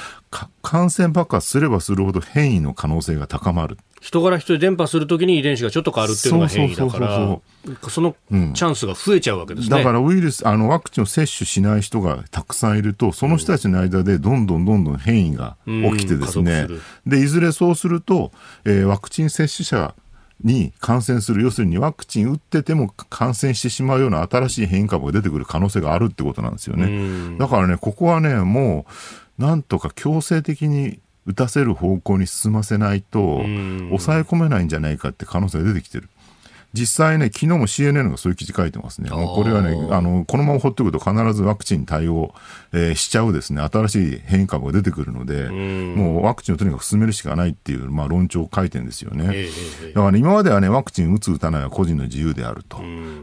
[0.62, 3.78] 感染爆発すればするほど変異の可能性が高まる。
[4.00, 7.40] 人から人へ伝播するときに遺伝子がちょっと変わるっていうのが変異だから
[7.90, 8.16] その
[8.54, 16.68] チャンスが増えちゃうわけですね、うん、だからウイルスあのワクチンを接種しない人がたくさんいるとその人たちの間でどんどんどんどん変異が起きてですね、
[17.06, 18.32] でいずれそうすると、
[18.64, 19.94] えー、ワクチン接種者
[20.44, 27.38] に感染する、要するにワクチン打ってても感染してしまうような新しい変異株が出てくる可能性があるってことなんですよね。
[27.38, 28.92] だからね、ここはね、もう、
[29.40, 33.40] なんとか強制的に打たせる方向に進ませないと、
[33.90, 36.10] 抑え込めないんじゃないかって可能性が出てきてる。
[36.74, 39.10] 実際ね、昨日も CNN がそういう記事書いてますね。
[39.10, 42.34] もうこれはね、あの、このまま放っておくと必ずワクチンに対応、
[42.74, 49.30] えー、しちゃうですね、新しい変異株が出てくるので、もうワクチンをとにかく進めるしかないっていう、まあ論調を書いてるんですよね。
[49.34, 52.80] えー、だから今まではね、ワクチン打つ打たないは個人の自由であると。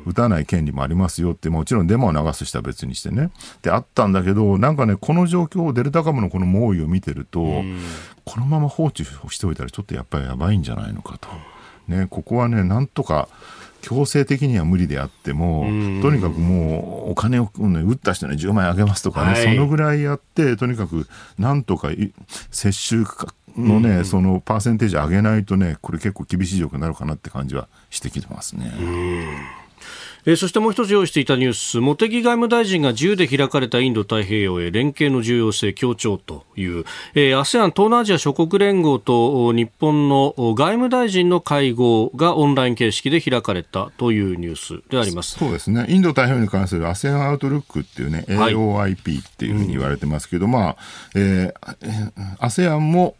[0.06, 3.30] 打たない権利もありますよって、もちろんデマを流す人は別にしてね。
[3.62, 7.62] で、あったんだけど、なんかね、この状況、デルタ株のこの猛威を見てると、
[8.24, 11.28] このまま放置しておいたらちょっとやっぱりやばいんじゃないのかと。
[11.88, 13.28] ね、ここはね、なんとか
[13.82, 15.62] 強制的には無理であっても、
[16.02, 21.06] とにかくもうお金を、ね、打った人に10万円あげますとかね、はい、そのぐらいやって、とにかく
[21.38, 21.90] なんとか
[22.50, 23.04] 接種
[23.56, 28.72] のね、そのパーセンテージ上げないとね、これ結構厳しい状況になるかなって感じはしてきてますね。
[30.26, 31.80] えー、そしてもう一つ用意していたニュース。
[31.80, 36.84] 茂木外務大臣が自由で開かれたインド太平洋へ連携の重要性強調という、
[37.14, 45.38] えー、ASEAN 東南アジア諸国連合と日本の外務大臣の会合がオンライン形式で開かれたというニュースであります。
[45.38, 45.86] そうですね。
[45.88, 50.76] インド太平洋に関する ASEAN アウトルックっていうね、はい、AOIP っていうふうに言われてますけど、うん、まあ、
[51.14, 53.14] えー、ASEAN も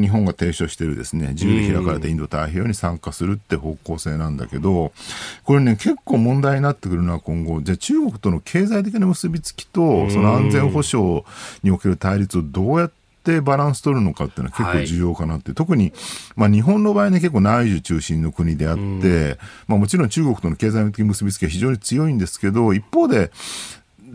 [0.00, 4.92] 日本が提唱しているですね自由で開かれたインド太平洋に参加するって方向性なんだけど、
[5.44, 11.24] これね結構問題になってくるのは今後、じゃあ中国との経済的な結びつきと、その安全保障
[11.62, 12.92] における対立をどうやっ
[13.24, 15.92] てバランス取るのかっていうのは結構重要かなって、はい、特に、
[16.36, 23.30] まあ、日本の場合ね、結構内需中心の国であって、まあ、もちろん中国との経済的結びつきは非常に強いんですけど、一方で、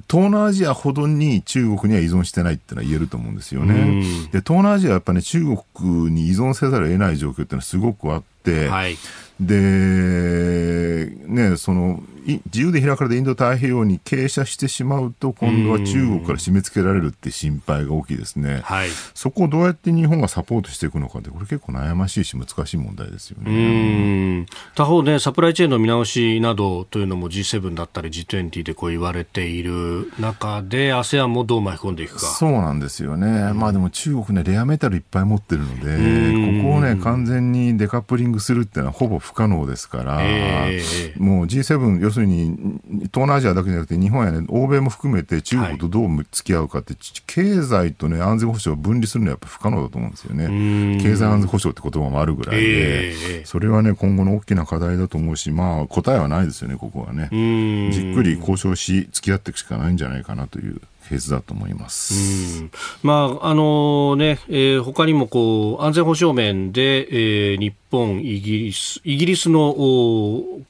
[0.10, 4.02] 東南アジアほどに中国には依存してないっていうのは言えると思うんですよね。
[4.32, 5.44] で東南アジアはやっぱり、ね、中
[5.74, 8.98] 国に依存せざるを得ない状況っていうのはすごくあって、はい、
[9.42, 18.62] で、ね、その、自由で開かれたインド太平洋に傾斜してしまうと、今度は中国から締め付けられるって心配が大きいですね。
[18.64, 24.46] はい、そこをどうやって日本がサポートしていくのかって、これ結構悩ましいし難しい問題ですよね。
[24.76, 32.20] 他方ね、サプライチェーンの見直しなどというのも G7 だったり G20 でこう言われている中で、ASEAN もどう巻き込んでいくか。
[32.20, 33.52] そうなんですよね。
[33.54, 42.80] まあでも中国ね、レアメタルいっぱい持ってるので、ここをね、完全にデカップリングするっていうのはほぼ不可能ですから、えー、もう G7、要するに
[43.14, 51.00] 東南アジアだけじゃなくて、日本や、ね、欧米も含めて中国とどう付き合うかって、はい、経済と、ね、安全保障を分離するのはやっぱ不可能だと思うんですよね。
[51.02, 57.30] 経済安全保障って言葉もあるぐらいで、えー、それはね、今後の大きな課題だと思うし、まあ、答えはないですよね、ここはね。
[57.92, 62.64] じっくり交渉し、付き合っていくしかないんじゃないかなというフェーズだと思います。
[63.04, 69.76] まああのね、えー、他にもこう安全保障面で、えー、日本、イギリス、イギリスの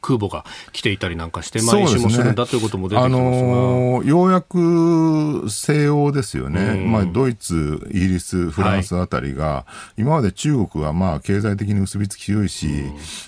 [0.01, 9.65] 空母が来ていたりなんかして、まあ、演習もするんだということも出てきますが、あのー、ようやく西欧ですよね、まあ、ドイツ、イギリス、フランスあたりが、は
[9.97, 12.67] い、今まで中国はまあ経済的に結びつき強いし、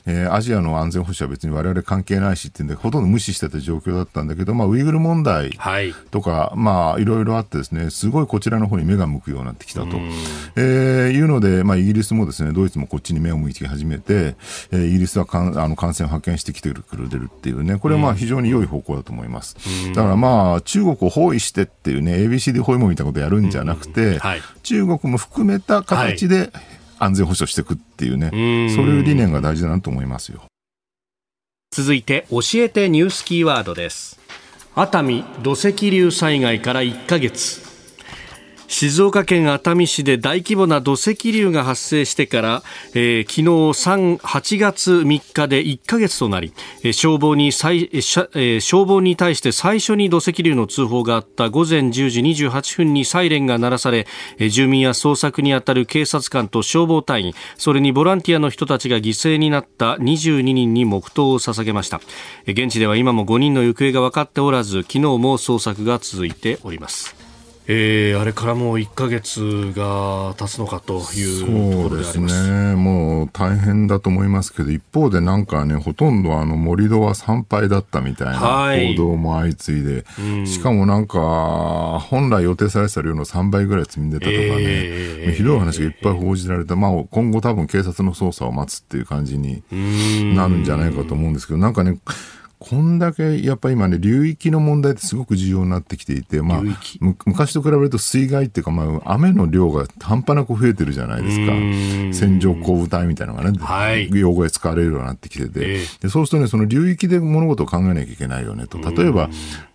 [0.08, 5.52] えー、アジアの安全保障は別に我々関係ないしっていうんで、ほとんど無視してた状況だったんだけど、まあ、ウイグル問題
[6.10, 9.98] とか、はい、まあ、いろいろあってですね、すごいこちらの方に目が向くようになってきたと、
[10.56, 14.36] えー、いうので、まあ、イギリスもですね、ドイツもこっちに目を向いて始めて、
[14.72, 19.56] えー、イギリスはかんあの感染を派遣してきてくれるっていうね、これはまあ非常に良い方向だと思います。
[19.94, 26.52] だからまあ、中国を包囲してっていうね、ABCD 包囲網みたいなことやるんじゃなくて、はい、中国も含めた形で
[27.00, 28.30] 安全保障していくっていうね、
[28.76, 30.44] そういう理念が大事だなと思いますよ。
[31.72, 34.23] 続いて、教えてニュースキーワードです。
[34.76, 37.63] 熱海土石流災害から1ヶ月。
[38.68, 46.54] 静岡県熱海市で大規模な土石流が発生してから、えー、昨日3 8月3日で1ヶ月となり、
[46.92, 54.08] 消防に最、えー、消防に対して最初に土石流の通報があった午前10時28分にサイレンが鳴らされ、
[54.50, 62.02] 住民や捜索に当たる警察官と消防隊員それにボランティアの人たちが犠牲になった22人に黙祷を捧げました、
[62.48, 67.23] 現地では今も5人の行方が分かっておらず昨日も捜索が続いております。
[67.66, 89.64] えー、あれからもう1か月が経つのかというそうですね、もう大変だと思いますけど、一方でなんかね、ほとんどあの盛り土は参拝だったみたいな報道も相次いで、はい、しかもなんか、本来予定されてた量の3倍ぐらい積んでたとかね、えー、ひどい話がいっぱい報じられて、まあ、今後多分警察の捜査を待つっていう感じに
[90.36, 91.98] なるんじゃないかと思うんですけど、なんかね、
[92.66, 96.62] こんだけやっぱり今ね、流域の問題ってすごく重要になってきていて、まあ、
[97.26, 102.18] 昔と比べると水害っていうか、まあ、雨の量が半端なく増えてるじゃないですか。
[102.18, 108.78] 線状降雨帯みたいなのがね、はい、用語で使われるようになってきてて、えー、でそうするとね、その流域で物事を考えなきゃいけないよねと。
[108.78, 109.30] 例えば、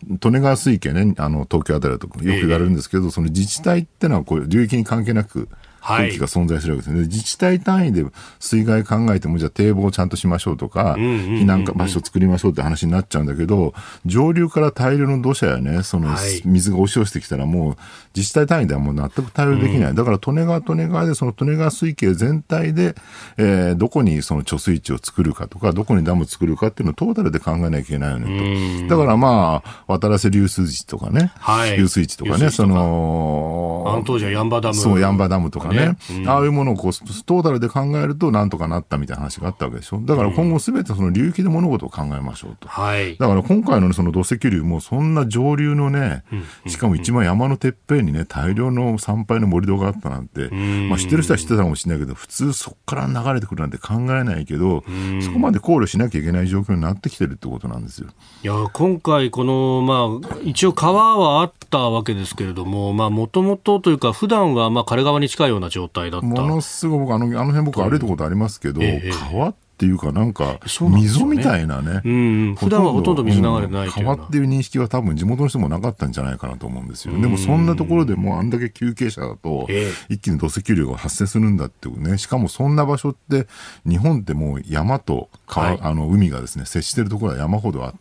[0.09, 8.05] 利根川水系ね、あの、東京あたりだとよく言われるんですけど、えー、その自治体ってのはこう、流域に関係なく、空気が存在するわけですね、はい、自治体単位で
[8.39, 13.75] 水害考えても、じゃあ堤防をちゃんとしましょうとか、避難場所を作りましょうって話になっちゃうんだけど、
[14.07, 16.15] 上流から大量の土砂やね、その
[16.45, 17.77] 水が押し寄せてきたら、もう
[18.15, 19.95] 自治体単位ではもう全く対応できない。
[19.95, 22.95] だから、利根川、利根川で、その利根川水系全体で、
[23.37, 28.97] えー、どこにその貯水池を作るかとか、どこにダム作るかっていうのをトータルで考えなきゃいけないよねと。
[28.97, 34.75] だからまあ、渡良瀬流水池とかね、はい、流水池とかね、その、あの当時はヤンバダム。
[34.75, 40.01] そう、ヤンバダムとかかね、うん、ああいうものをこうトータルで考えるとなんとかなったみたいな話があったわけでしょ。
[40.01, 46.25] だから今後すべてその流域で物事を考えましょうと、はい、だから今回の、ね、その土石流もそんな上流のね、
[46.67, 54.85] しかも一番山のてっぺんにね大量の参拝の盛り土があったなんて、まあ、知ってる人は知ってたかもしれないけど普通そこから流れてくるなんて考えないけど、
[55.23, 58.09] そこまで考慮しなきゃいけない状況になってきてるってことなんですよ。
[58.43, 66.27] いや今回この、まあ、一応川はあったわけですけれどももともとというか普段はまあ枯れ川に近いような状態だった。
[66.27, 72.09] ものすごくあのあの辺僕歩いたことありますけど、ええ、川っていうかなんか溝みたいなね、ねう
[72.53, 79.69] ん、普段はほとんど水流れない川っていう認識は多分地元の人もなかったんじゃないかなと思うんですよ、でもそんなところでもあんだけ急傾斜だと、
[80.09, 82.19] 一気に土石流が発生するんだっていうね。
[82.19, 83.47] しかもそんな場所って
[83.89, 87.99] 日本ってもう山と川、はい、あの海がですね接してるところは山ほどあって、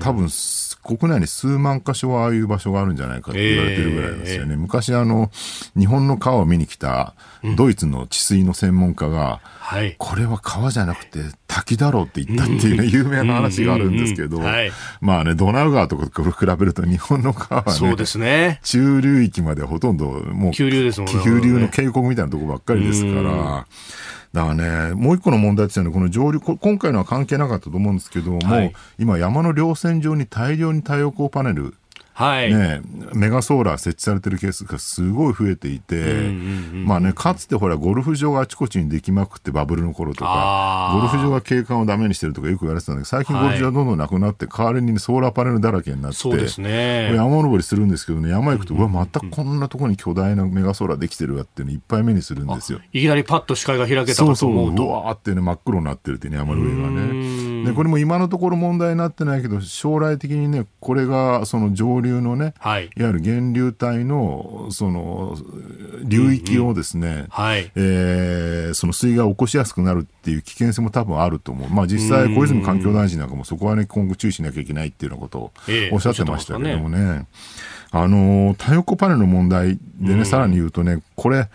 [0.00, 0.28] 多分
[0.82, 4.54] 国内に数万箇所はああいう場所があるんじゃないかって言われてるぐらいですよね。
[4.54, 5.30] えー、昔あの、
[5.76, 7.14] 日本の川を見に来た
[7.56, 9.40] ドイツの治水の専門家が、
[9.74, 14.40] うん、これは川じゃなくて滝だろうって言ったっていうね、有名な話があるんですけど、
[15.00, 18.60] まあね、ドナウ川とかと比べると日本の川はね、そうですね。
[18.62, 21.20] 中流域までほとんどもう、急流ですもんね。
[21.22, 23.66] 急流の渓谷みたいなところばっかりですから、
[24.32, 31.74] だからね、もう一個の問題ですよね、この上流、今回のは関係なかったと思うんですけども、はい、今、山の稜線上に大量に太陽光パネル
[32.18, 32.80] はい、ね、
[33.14, 36.32] メガソーラー設置されてるケースがすごい増えていて、
[36.72, 52.80] まあね、かつてほら、ゴルフ場があちこちにできまくってバブルの頃とか、ゴルフ場が景観をダメにしてるとかよく言われてたんだけど、最近ゴルフ場はどんどんなくなって、代わりにソーラーパネルだらけになって、そうですね、山登りするんですけどね、山行くと、うわ、またこんなところに巨大なメガソーラーできてるわっていうのいっぱい目にするんですよ。
[52.92, 54.76] いきなりパッと視界が開けたかと思うと。
[54.76, 57.57] そうそう、うわーってね、真っ黒になってるってね、山の上がね。
[57.64, 62.84] で、これも今のところ問題になってないけど、将来的にね、これがその上流のね、はい。
[62.84, 65.36] いわゆる源流帯のその
[66.04, 67.26] 流域をですね、うんうん。
[67.28, 75.52] はい、えー、その水害を起こしやすくなるっていう危険性も多分あると思う、まあ、実際、小泉環境大臣なんかもそこは、ね、今後注意しなきゃいけないっていうようなことを
[75.92, 81.48] おっしゃってましたけどもね、えー、あの太陽光パネルの問題でね、さらに言うとね、これ、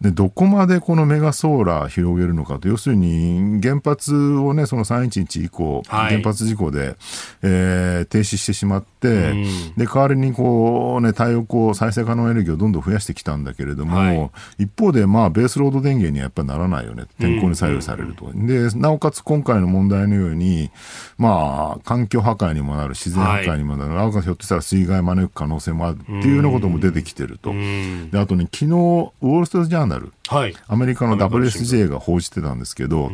[0.00, 2.68] でどこまでこのメガソーラー広げるのかと。
[2.68, 6.94] 要するに原発をねその311以降、はい、原発事故で、
[7.42, 9.44] えー、停止してしまって、うん、
[9.76, 14.30] で代わりにこう、ね、太陽光再生可能エネルギーをどんどん増やしてきたんだけれども、はい、
[14.64, 17.06] 一方で、まあ、ベースロード電源にはやっぱりならないよね。
[17.18, 20.70] 天候に左右されると、うん、でなおかつ今回の問題のように、
[21.16, 27.52] まあ、環境破壊にもなる自然破壊にもなる、はい、なおかつひょっとしたら水害を招く可能性もあるっていうようなことも出てきてると。
[27.52, 33.10] であとね昨日ウォール・ストリート・ジャーナル、はい、アメリカの WSJ が報じてたんですけど、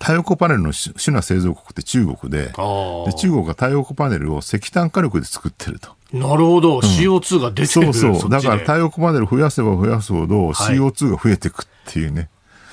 [0.00, 5.90] 太陽光パネルの主な製造国って中国でで中国が太陽光パネルを石炭火力で作ってると。
[6.12, 7.92] なるほど、うん、CO2 が出てる。
[7.92, 8.30] そうそう。
[8.30, 12.28] だから太陽光パネル増やせば増やすほど CO2 が増えていくっていうね、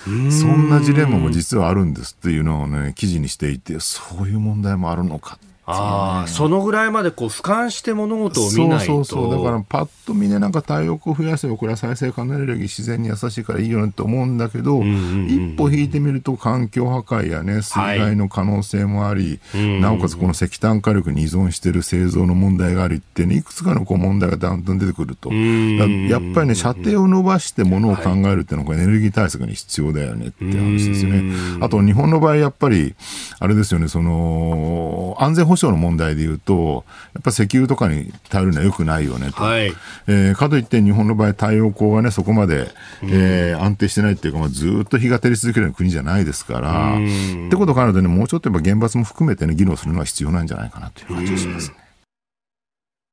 [0.05, 8.85] はい、そんなジレンマも実はあるんですっていうのをね記事にしていてそういう問題もあるのかああ、そのぐらいまでこう俯瞰して物事を見ないと。
[8.85, 9.43] そうそうそう。
[9.43, 25.31] だからパッと見ねなんか太陽光増やせばこれは再生可能エネルギー自然に優しいからいいよねと思うんだけど、一歩引いてみると環境破壊やね水害の可能性もあり、はい、なおかつこの石炭火力に依存している製造の問題がありってねいくつかのこう問題がだんだん出てくると。
[25.31, 28.57] やっぱりね射程を伸ばしてものを考えるってい。
[28.57, 31.33] うのがエネルギー対策に必要だよねって話ですよね。
[31.61, 32.95] あと日本の場合やっぱり
[33.39, 39.73] あれですよねその安全保障の問題でいうと、やっぱ石油とかに頼るのはよくないよねと、はい、
[40.07, 42.69] えー、かといって日本の場合、太陽光がね、そこまで、
[43.03, 51.15] えー、安定してないっていうか、まあ、ずっと日が照り続けるような国じゃないですから、ってことを考えるとね、もうちょっとやっぱ原発も含めてね、議論するのは必要なんじゃないかなという。
[51.15, 51.85] 感じがしますね。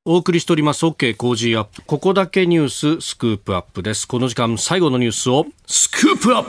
[0.05, 0.85] お送りしております。
[0.85, 1.83] OK 工事アップ。
[1.87, 2.69] ここだけニュー
[2.99, 4.09] ススクープアップです。
[4.09, 6.49] この時間最後のニュースをスクープアップ。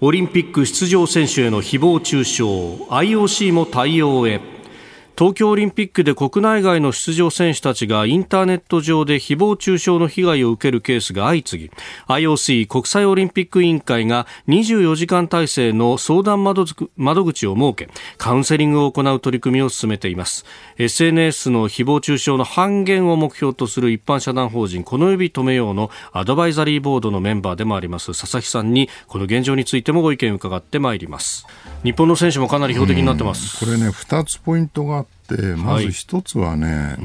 [0.00, 2.42] オリンピック出場選手への誹謗中傷。
[2.42, 4.40] IOC も対応へ
[5.18, 11.70] 東京オリンピックで国内外の出場選手たちがインターネット上で誹謗中傷の被害を受けるケースが相次ぎ
[12.06, 16.64] IOC 国際オリンピック委員会が24時間体制の相談窓
[17.24, 20.44] 口を設けカウンセリングを行う取り組みを進めています。
[20.76, 31.44] SNS の誹謗中傷の半減を目標とする一般社団法人この指止めようのアドバイザリーボードのメンバーでもあります佐々木さんにこの現状についてもご意見を伺ってまいります。
[31.82, 36.98] 日本の選手もかなり標的になってます、これね2つポイントがっってまず一つはね、はい。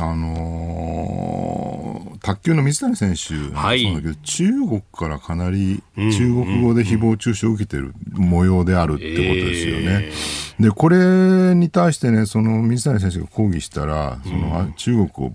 [0.00, 3.68] あのー、卓球の水谷選手なんだけど、
[4.08, 10.10] はい、中国からかなり中国語で誹謗中傷を受けてる模様であるってことですよね。
[10.58, 15.32] えー、でこれに対してねその水谷選手が抗議したらその、中国を、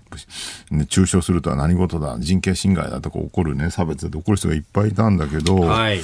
[0.70, 5.56] ね、中傷するとは何事だ人権侵害だとか怒るね差別で怒る人がいっぱいいたんだけど。
[5.56, 6.00] はい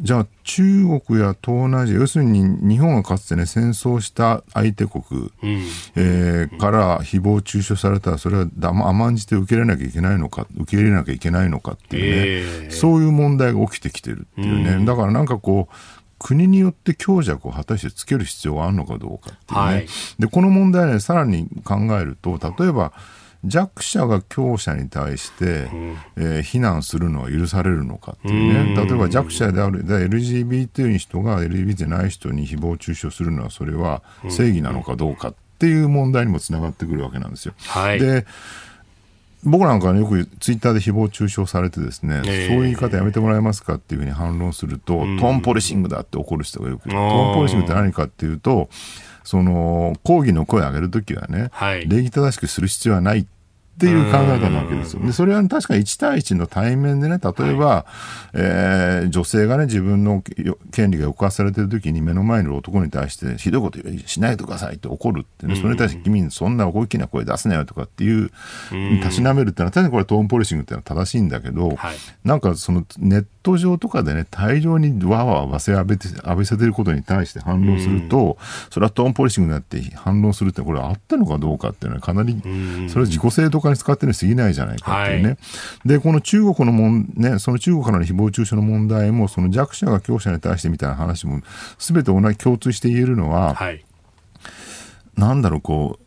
[0.00, 0.62] じゃあ中
[1.06, 5.02] 国や東南アジア要するに日本がかつてね戦争した相手国、
[5.42, 5.62] うん、
[5.96, 15.74] えー、から誹謗中傷されたらそれは甘んじて受け入れなきゃいけないのか受け入れなきゃいけないのかっていうね、えー、そういう問題が起きてきてるっていうね、うん、だからなんかこう
[16.18, 19.86] 国によって強弱を果たしてつける必要があるのかどうかっていうね、はい、
[20.18, 22.92] でこの問題ねさらに考えると例えば
[23.44, 37.54] 弱者が強者に対して、うん、えー、非難するのは許されるのかっていうね、例えば弱者である、LGBT の人が LGBT じゃない人に誹謗中傷するのは、それは正義なのかどうかっていう問題にもつながってくるわけなんですよ。
[37.58, 38.26] はい、で
[39.44, 47.32] 僕なんかね、よくツイッターで誹謗中傷されてですね、えー、そういう言い方やめてもらえますかっていうふうに反論すると、トーンポリシングだって怒る人がよくトー。
[47.32, 48.70] ンポリシングって何かっていうと、
[49.22, 53.26] その抗議の声を上げるときはね、はい、礼儀正しくする必要はない
[53.74, 55.04] っっていう考え方なわけですよ。
[55.04, 60.22] で、それは確か1対1の対面でね、例えば、はい、えー、女性がね、自分の
[60.70, 68.30] 権利が侵されてる時に目の前にいる男に対して、ひどいことしないでくださいって怒るってね、それに対して君にそんな大きな声出すなよとかっていう、
[69.02, 78.38] たしなめるっていうのは、確かにこれトーンポリシングっていうのは正しいんだけど、はい、なんかそのネット上とかでね、大量にわーわーわせ浴びて、浴びせてることに対して反論すると、
[78.70, 82.40] それはトーンポリシングになって反論するって、これあったのかどうかっていうのはかなり、
[82.88, 85.28] それは自己正当化に使ってるに過ぎないじゃないかっていうね。
[85.28, 91.42] はい、で、この中国のもん、ね、その中国からの誹謗中傷の問題も、その弱者が強者に対してみたいな話も、
[91.78, 93.84] すべて同じ共通して言えるのは、はい、
[95.16, 96.03] なんだろう、こう、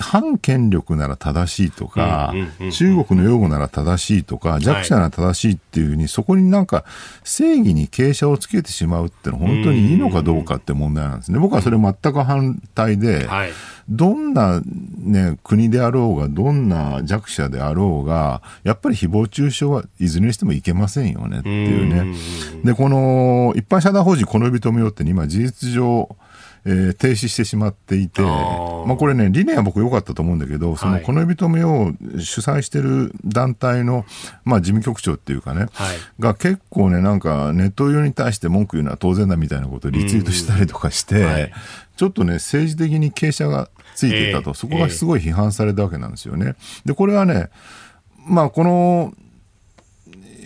[0.00, 2.34] 反権力なら正しいとか、
[2.72, 6.84] 中国の擁護なら正しいとか、弱者なら正しいっていうふうに、そこになんか
[7.24, 11.38] 正義に傾斜をつけてしまうってのは本当にいいのかどうかって問題なんですね。
[11.38, 13.50] 僕はそれ全く反対で、はい
[13.88, 14.60] どんな、
[14.98, 22.14] ね、国であろうが、どんな弱者であろうが、やっぱり誹謗中傷はいずれにしてもいけませんよねっていうね。
[22.64, 26.14] で、この一般社団法人この指止めようって今事実上、
[26.68, 34.04] えー、停止してしまっていて、あまあ、これね、理念は僕良かったと思うんだけど、そのこの指止めを主催してる団体の、
[34.44, 41.52] まあ、事務局長っていうかね、はい、が結構ね、なんかネット上に対して文句言うのは当然だみたいなことをリツイートしたりとかして、はい、
[41.96, 46.54] ちょっとね、政治的に傾斜がついていたと、そこがすごい批判されたわけなんですよね。
[46.84, 47.48] で、これはね、
[48.26, 49.14] まあ、この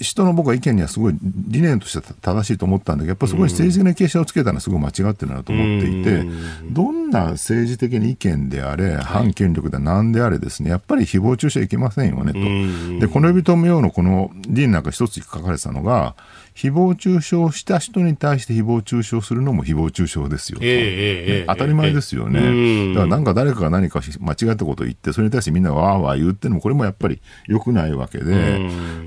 [0.02, 6.24] 人の僕は意見にはすごい理念としては正しいと思ったんだけど、やっぱそこに政治的な傾斜をつけたのはすごい間違ってるなと思っていて、
[6.70, 13.00] どんな政治的に意見であれ、反権力で何であれですね、やっぱり誹謗中傷はいけませんよねと。
[13.00, 16.14] で、この呼び止めようのこの理念なんか一つ書かれてたのが、
[16.54, 28.60] 誹謗中傷した人に対して誹謗中傷するのも誹謗中傷ですよ、えー、当たり前ですよね、えー、だからなんか誰かが何か間違ったことを言って、それに対してみんなわーわー言ってのも、これもやっぱり良くないわけで、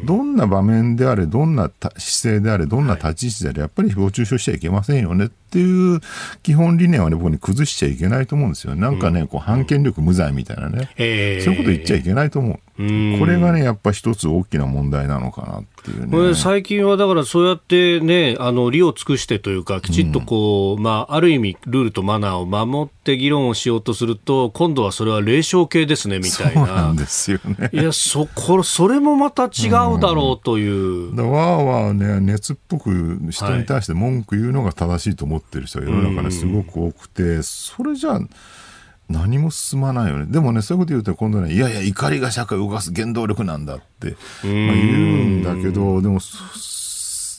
[0.04, 6.00] どんな場面であれ、どんな姿勢であれ、どんな立ち位置であれ、やっぱり誹謗中傷しちゃいけませんよねっていう
[6.43, 8.76] 基本理念はね、僕に崩しちゃいけないと思うんですよ。
[8.76, 12.60] なんかね、こう反権力無罪みたいなね、えー、そういうこと言っちゃいけないと思う。
[12.78, 12.82] こ
[13.26, 16.12] れがね、やっぱ一つ大きな問題なのかなっていうね。
[16.12, 26.66] これ最近はだからそうやってね、あの、利を尽くしてというか、きちっとこう、うん、まあ、ある意味、ルールとマナーを守って議論をしようとすると、今度はそれは霊障系ですね、みたいな。
[26.66, 27.70] そうなんですよね。
[27.72, 29.72] いや、そ、これ、それもまた違う
[30.02, 30.74] だろうという。
[31.12, 38.20] うん、だわーわーね、熱っぽく人に対して文句言うのが正しいと思ってる人が世の中にすごく多くて、それじゃあ、
[39.10, 40.26] 何も進まないよね。
[40.28, 46.20] でもね、そういうこと言うと今度ね、いやいや、怒りが社会を動かす原動力なんだって、まあ、言うんだけど、でも、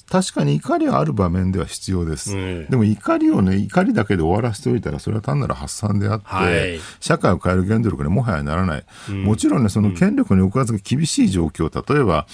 [0.08, 2.32] 確かに怒りはある場面では必要です。
[2.70, 8.84] でも怒りをね、怒りだけで終わらせておいたら、それは単なる発散であって、はい、社会を変える原動力にもはやならない。
[9.10, 12.26] もちろんね、その権力の抑圧が厳しい状況、例えば、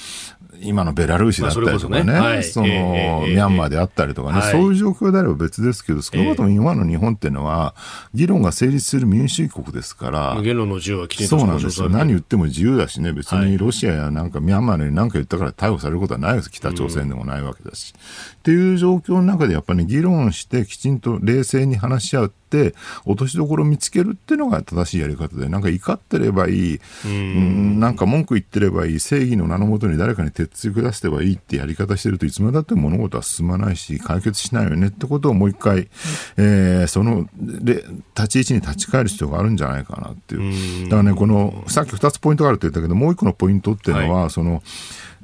[0.62, 7.74] 今のベラルーシだったりとかね、その、ミャンマーであったりとかね、そういう状況であれば別ですけど、少なくとも今の日本っていうのは、
[8.14, 11.88] 議論が成立する民主主義国ですから、言論の自由はきちんとそうなんですよ。
[11.88, 16.50] 何言っても自由だしね、別にロシアやなんかミャンマーに何か言ったから逮捕されることはないです。
[16.50, 17.94] 北朝鮮でもないわけだし。
[18.34, 22.32] っていう状況の中でやっぱり、議論してきちんと冷静に話し合う。
[22.58, 22.74] っって
[23.06, 27.80] 落としどころを見つけるっていうのが正しいやり方でなんか怒ってればいいうん。
[27.80, 35.88] なんか文句言ってればいい正義の名のもとに誰かに鉄つ下せばいいってやり方してるといつまでだって物事は進まないし解決しないよねってことをもう一回、
[36.36, 40.84] えー、その立ち位置に立ち返る必要があるんじゃないかなっていう。
[40.84, 44.62] だからねこのさっき2つポイントがあるって言ったけどもう一個のポイントっていうのは、はい、その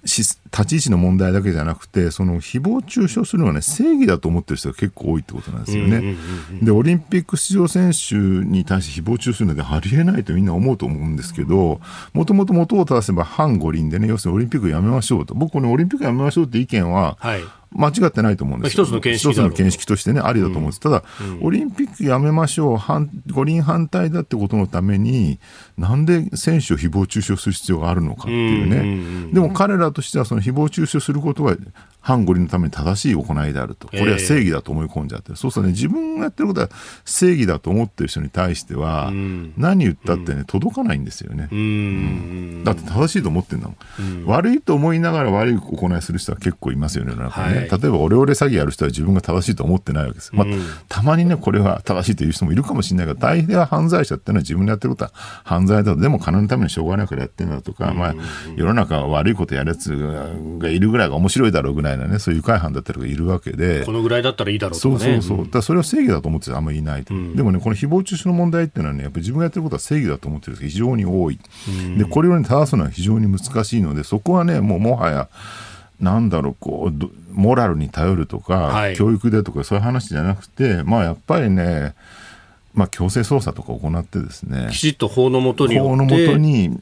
[0.05, 0.37] 立
[0.67, 6.17] ち位置の問題だけじゃなくてその誹謗中傷するのは、ね、正義だと思ってる人が結構多いってことなんですよね。
[6.63, 11.81] でオリンピック出場選手に対して誹謗中傷するのでありえないとみんな思うと思うんですけど
[12.13, 15.35] もともと元を正せば反五輪でね要するにオリンピックやめましょうと。
[15.35, 17.41] 僕このオリンピックやめましょうって意見は、はい
[17.71, 20.81] 間違ってないと思うんです一つの見識一つの見識としてね、ありだと思うんです。
[20.81, 21.05] ただ、
[21.41, 25.39] オリンピックやめましょう、五輪反対だってことのために、
[25.77, 28.67] なんで選手を誹謗中傷する必要があるのかっていう
[29.27, 29.33] ね。
[29.33, 31.57] でも彼らとしては、その誹謗中傷することは、
[32.01, 33.89] 反五輪のために正しい行いであると。
[33.89, 35.35] これは正義だと思い込んじゃって。
[35.35, 36.71] そうするとね、自分がやってることは
[37.05, 39.13] 正義だと思ってる人に対しては、
[39.57, 41.49] 何言ったってね、届かないんですよね。
[42.65, 44.25] だって正しいと思ってんだもん。
[44.25, 47.58] 悪いと思いながら悪い行いする人は結構いますよね、なんかね。
[47.61, 50.35] 例えばオレオレ詐欺やる人は自分が正しいと思ってないわけです。
[50.35, 50.47] まあ、
[50.89, 56.01] たまにね、これは正しいという人もいるかもしれないが、大抵は犯罪者っていうのは自分でやってることは犯罪だと。
[56.01, 58.15] でも金のためにしょうがないからやってるんだとか、まあ、
[58.57, 59.91] 世の中は悪いことやるやつ
[60.59, 63.85] がいるぐらいが面白いだろうぐらいなね、そういう愉快犯だったりがいるわけで。
[63.85, 65.49] このぐらいだったらいいだろうとか、ね、そうそうそう。
[65.51, 71.39] だそれは正義だと思ってあんまりいないと、うん、でもね、この誹謗中傷の問題っていうのはね、やっぱり自分がやってることは正義だと思ってる人が非常に多い。
[71.97, 75.29] で、これをね、正すのは非常に難しいので、そこはね、もうもはや、
[76.01, 81.95] なんだろう、こう、モラルに頼るとか、はい、教育でとか、そういう話じゃなくて、まあ、やっぱりね、
[82.75, 86.79] まあ、強制捜査とか行ってですねきちっと法のもとに法のもとに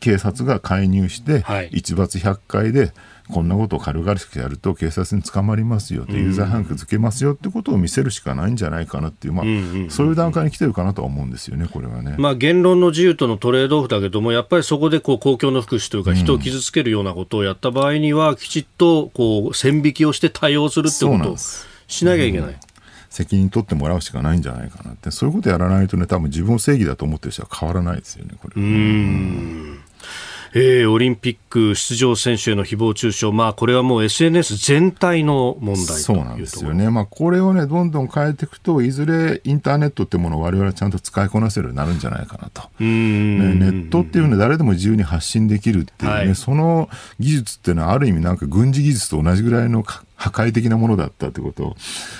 [0.00, 2.92] 警察が介入して、一罰百回で
[3.30, 9.44] こんなことを軽々しくやると警察に捕まりますよと有罪判決つけますよってことを見せるしかないんじゃないかなっていう、まあ、
[9.90, 12.16] そういう段階に来てるかなとは思うんですよね、これはね。
[12.18, 22.56] まあ、言論の自由とのトレードオフだけども、やっぱりそこでこう公共の福祉というか、人を傷つけるようなことをやった場合には、きちっとこう線引きをして対応するってことをしなきゃいけない。
[23.08, 25.10] 責任取ってもらうしかないんじゃないかなって。
[25.10, 28.60] そういうことやらないとね多分自分を正義だと思ってる人は変わらないですよねこれ。
[28.60, 29.78] うん
[30.56, 46.88] えー、オリンピック出場選手への誹謗中傷、まあ、これはもう SNS 全体の問題そうなんですよね、まあ、これを、ね、どんどん変えていくと、いずれインターネットってものを我々はちゃんと使いこなせるようになるんじゃないかなと、ね、ネットっていうのは誰でも自由に発信できるっていうね、はい、その
[47.18, 49.84] 技術っていうのは、ある意味、なんか軍事技術と同じぐらいの
[50.16, 51.76] 破壊的なものだったということを、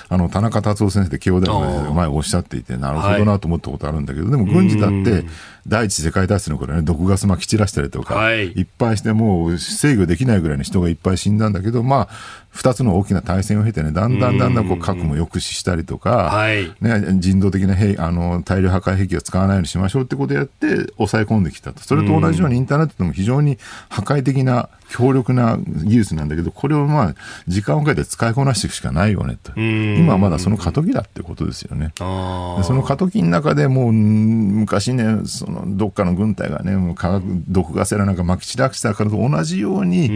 [0.09, 5.25] あの、田中達夫先生で慶応大学の前おっしゃっていて、なるほどなと思ったことあるんだけど、はい、でも軍事だって、
[5.67, 12.09] 第一次世界大戦の頃ね、毒ガスまき散らしたりとか、はい、いっぱいしてもう制御できないぐらいの人がいっぱい死んだんだけど、まあ、
[12.53, 16.45] 2つの大きな対戦を経てね、だんだんだんだんこう核も抑止したりとか、
[16.81, 20.67] ね、人道的な兵あの大量破壊兵器を使わないようにしましょうってことをやって
[20.97, 21.81] 抑え込んできたと。
[21.81, 23.57] それと同じようにインターネットでも非常に
[23.89, 27.15] 破壊的な強力な技術なんだけど、これをまあ、
[27.47, 29.51] 時間をかけて使いこなしていくしかないよねと。
[29.59, 31.91] 今はまだその過渡期だってことですよね。
[31.97, 40.09] その過渡期の中でもう、昔ね、そのどっかの軍隊がね、もう化学毒ガスやなんかまき散らしたからと同じように、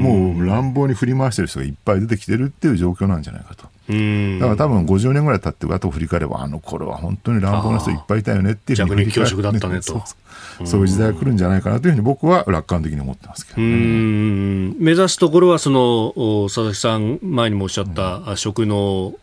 [0.00, 3.64] もう乱暴に振り回してる人がいっぱい出てきてるっていう状況なんじゃないかと。
[3.88, 9.82] だから多分50年ぐらい経って後を振り返ればあの頃は本当に乱暴な人いっぱいいたよねっていう逆に恐縮だったねと。
[9.82, 10.02] そう
[10.60, 13.66] いう時代が来るんじゃないかなというふうに僕は楽観的に思ってますけど、ね、
[14.78, 16.12] 目指すところはその
[16.48, 19.14] 佐々木さん前にもおっしゃった食の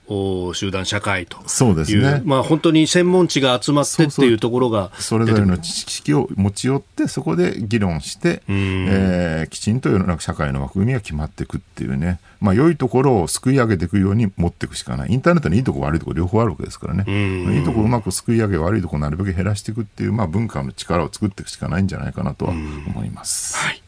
[0.54, 15.14] 集団社会とそうですね、まあ、本当に専門知が集まってっていうところがそれぞれの知識を持ち寄ってそこで議論して、えー、きちんと世の中社会の枠組みが決まっていくっていうね、まあ、良いところをすくい上げていくように持っていくしかない。
[15.14, 17.06] インターネットにいいところ悪いところ両方あるわけですからね。
[17.08, 23.58] いいところをうまくすくい上げ悪いところなるべく減らしていくっていう、まあ、文化の力を作っていくしかないんじゃないかなとは思います。
[23.58, 23.82] はい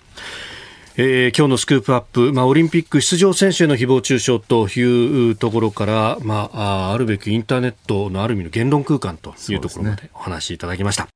[0.98, 11.10] えー、今日のスクープアップ、まあ、オリンピック出場選手への誹謗中傷というところから、まあ、あるべきインターネットのある意味の言論空間というところまでお話しいただきました。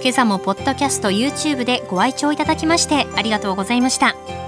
[0.00, 4.47] 今朝もポッドキャスト YouTube でご愛聴いただきましてありがとうございました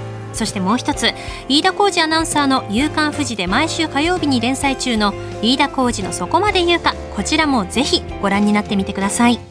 [0.33, 1.13] そしてもう一つ
[1.49, 9.50] 飯田浩二アナウンサーの「夕刊富士」で毎週火曜日に連載中の飯田浩二のそこまで言うかこちらもぜひご覧になってみてください。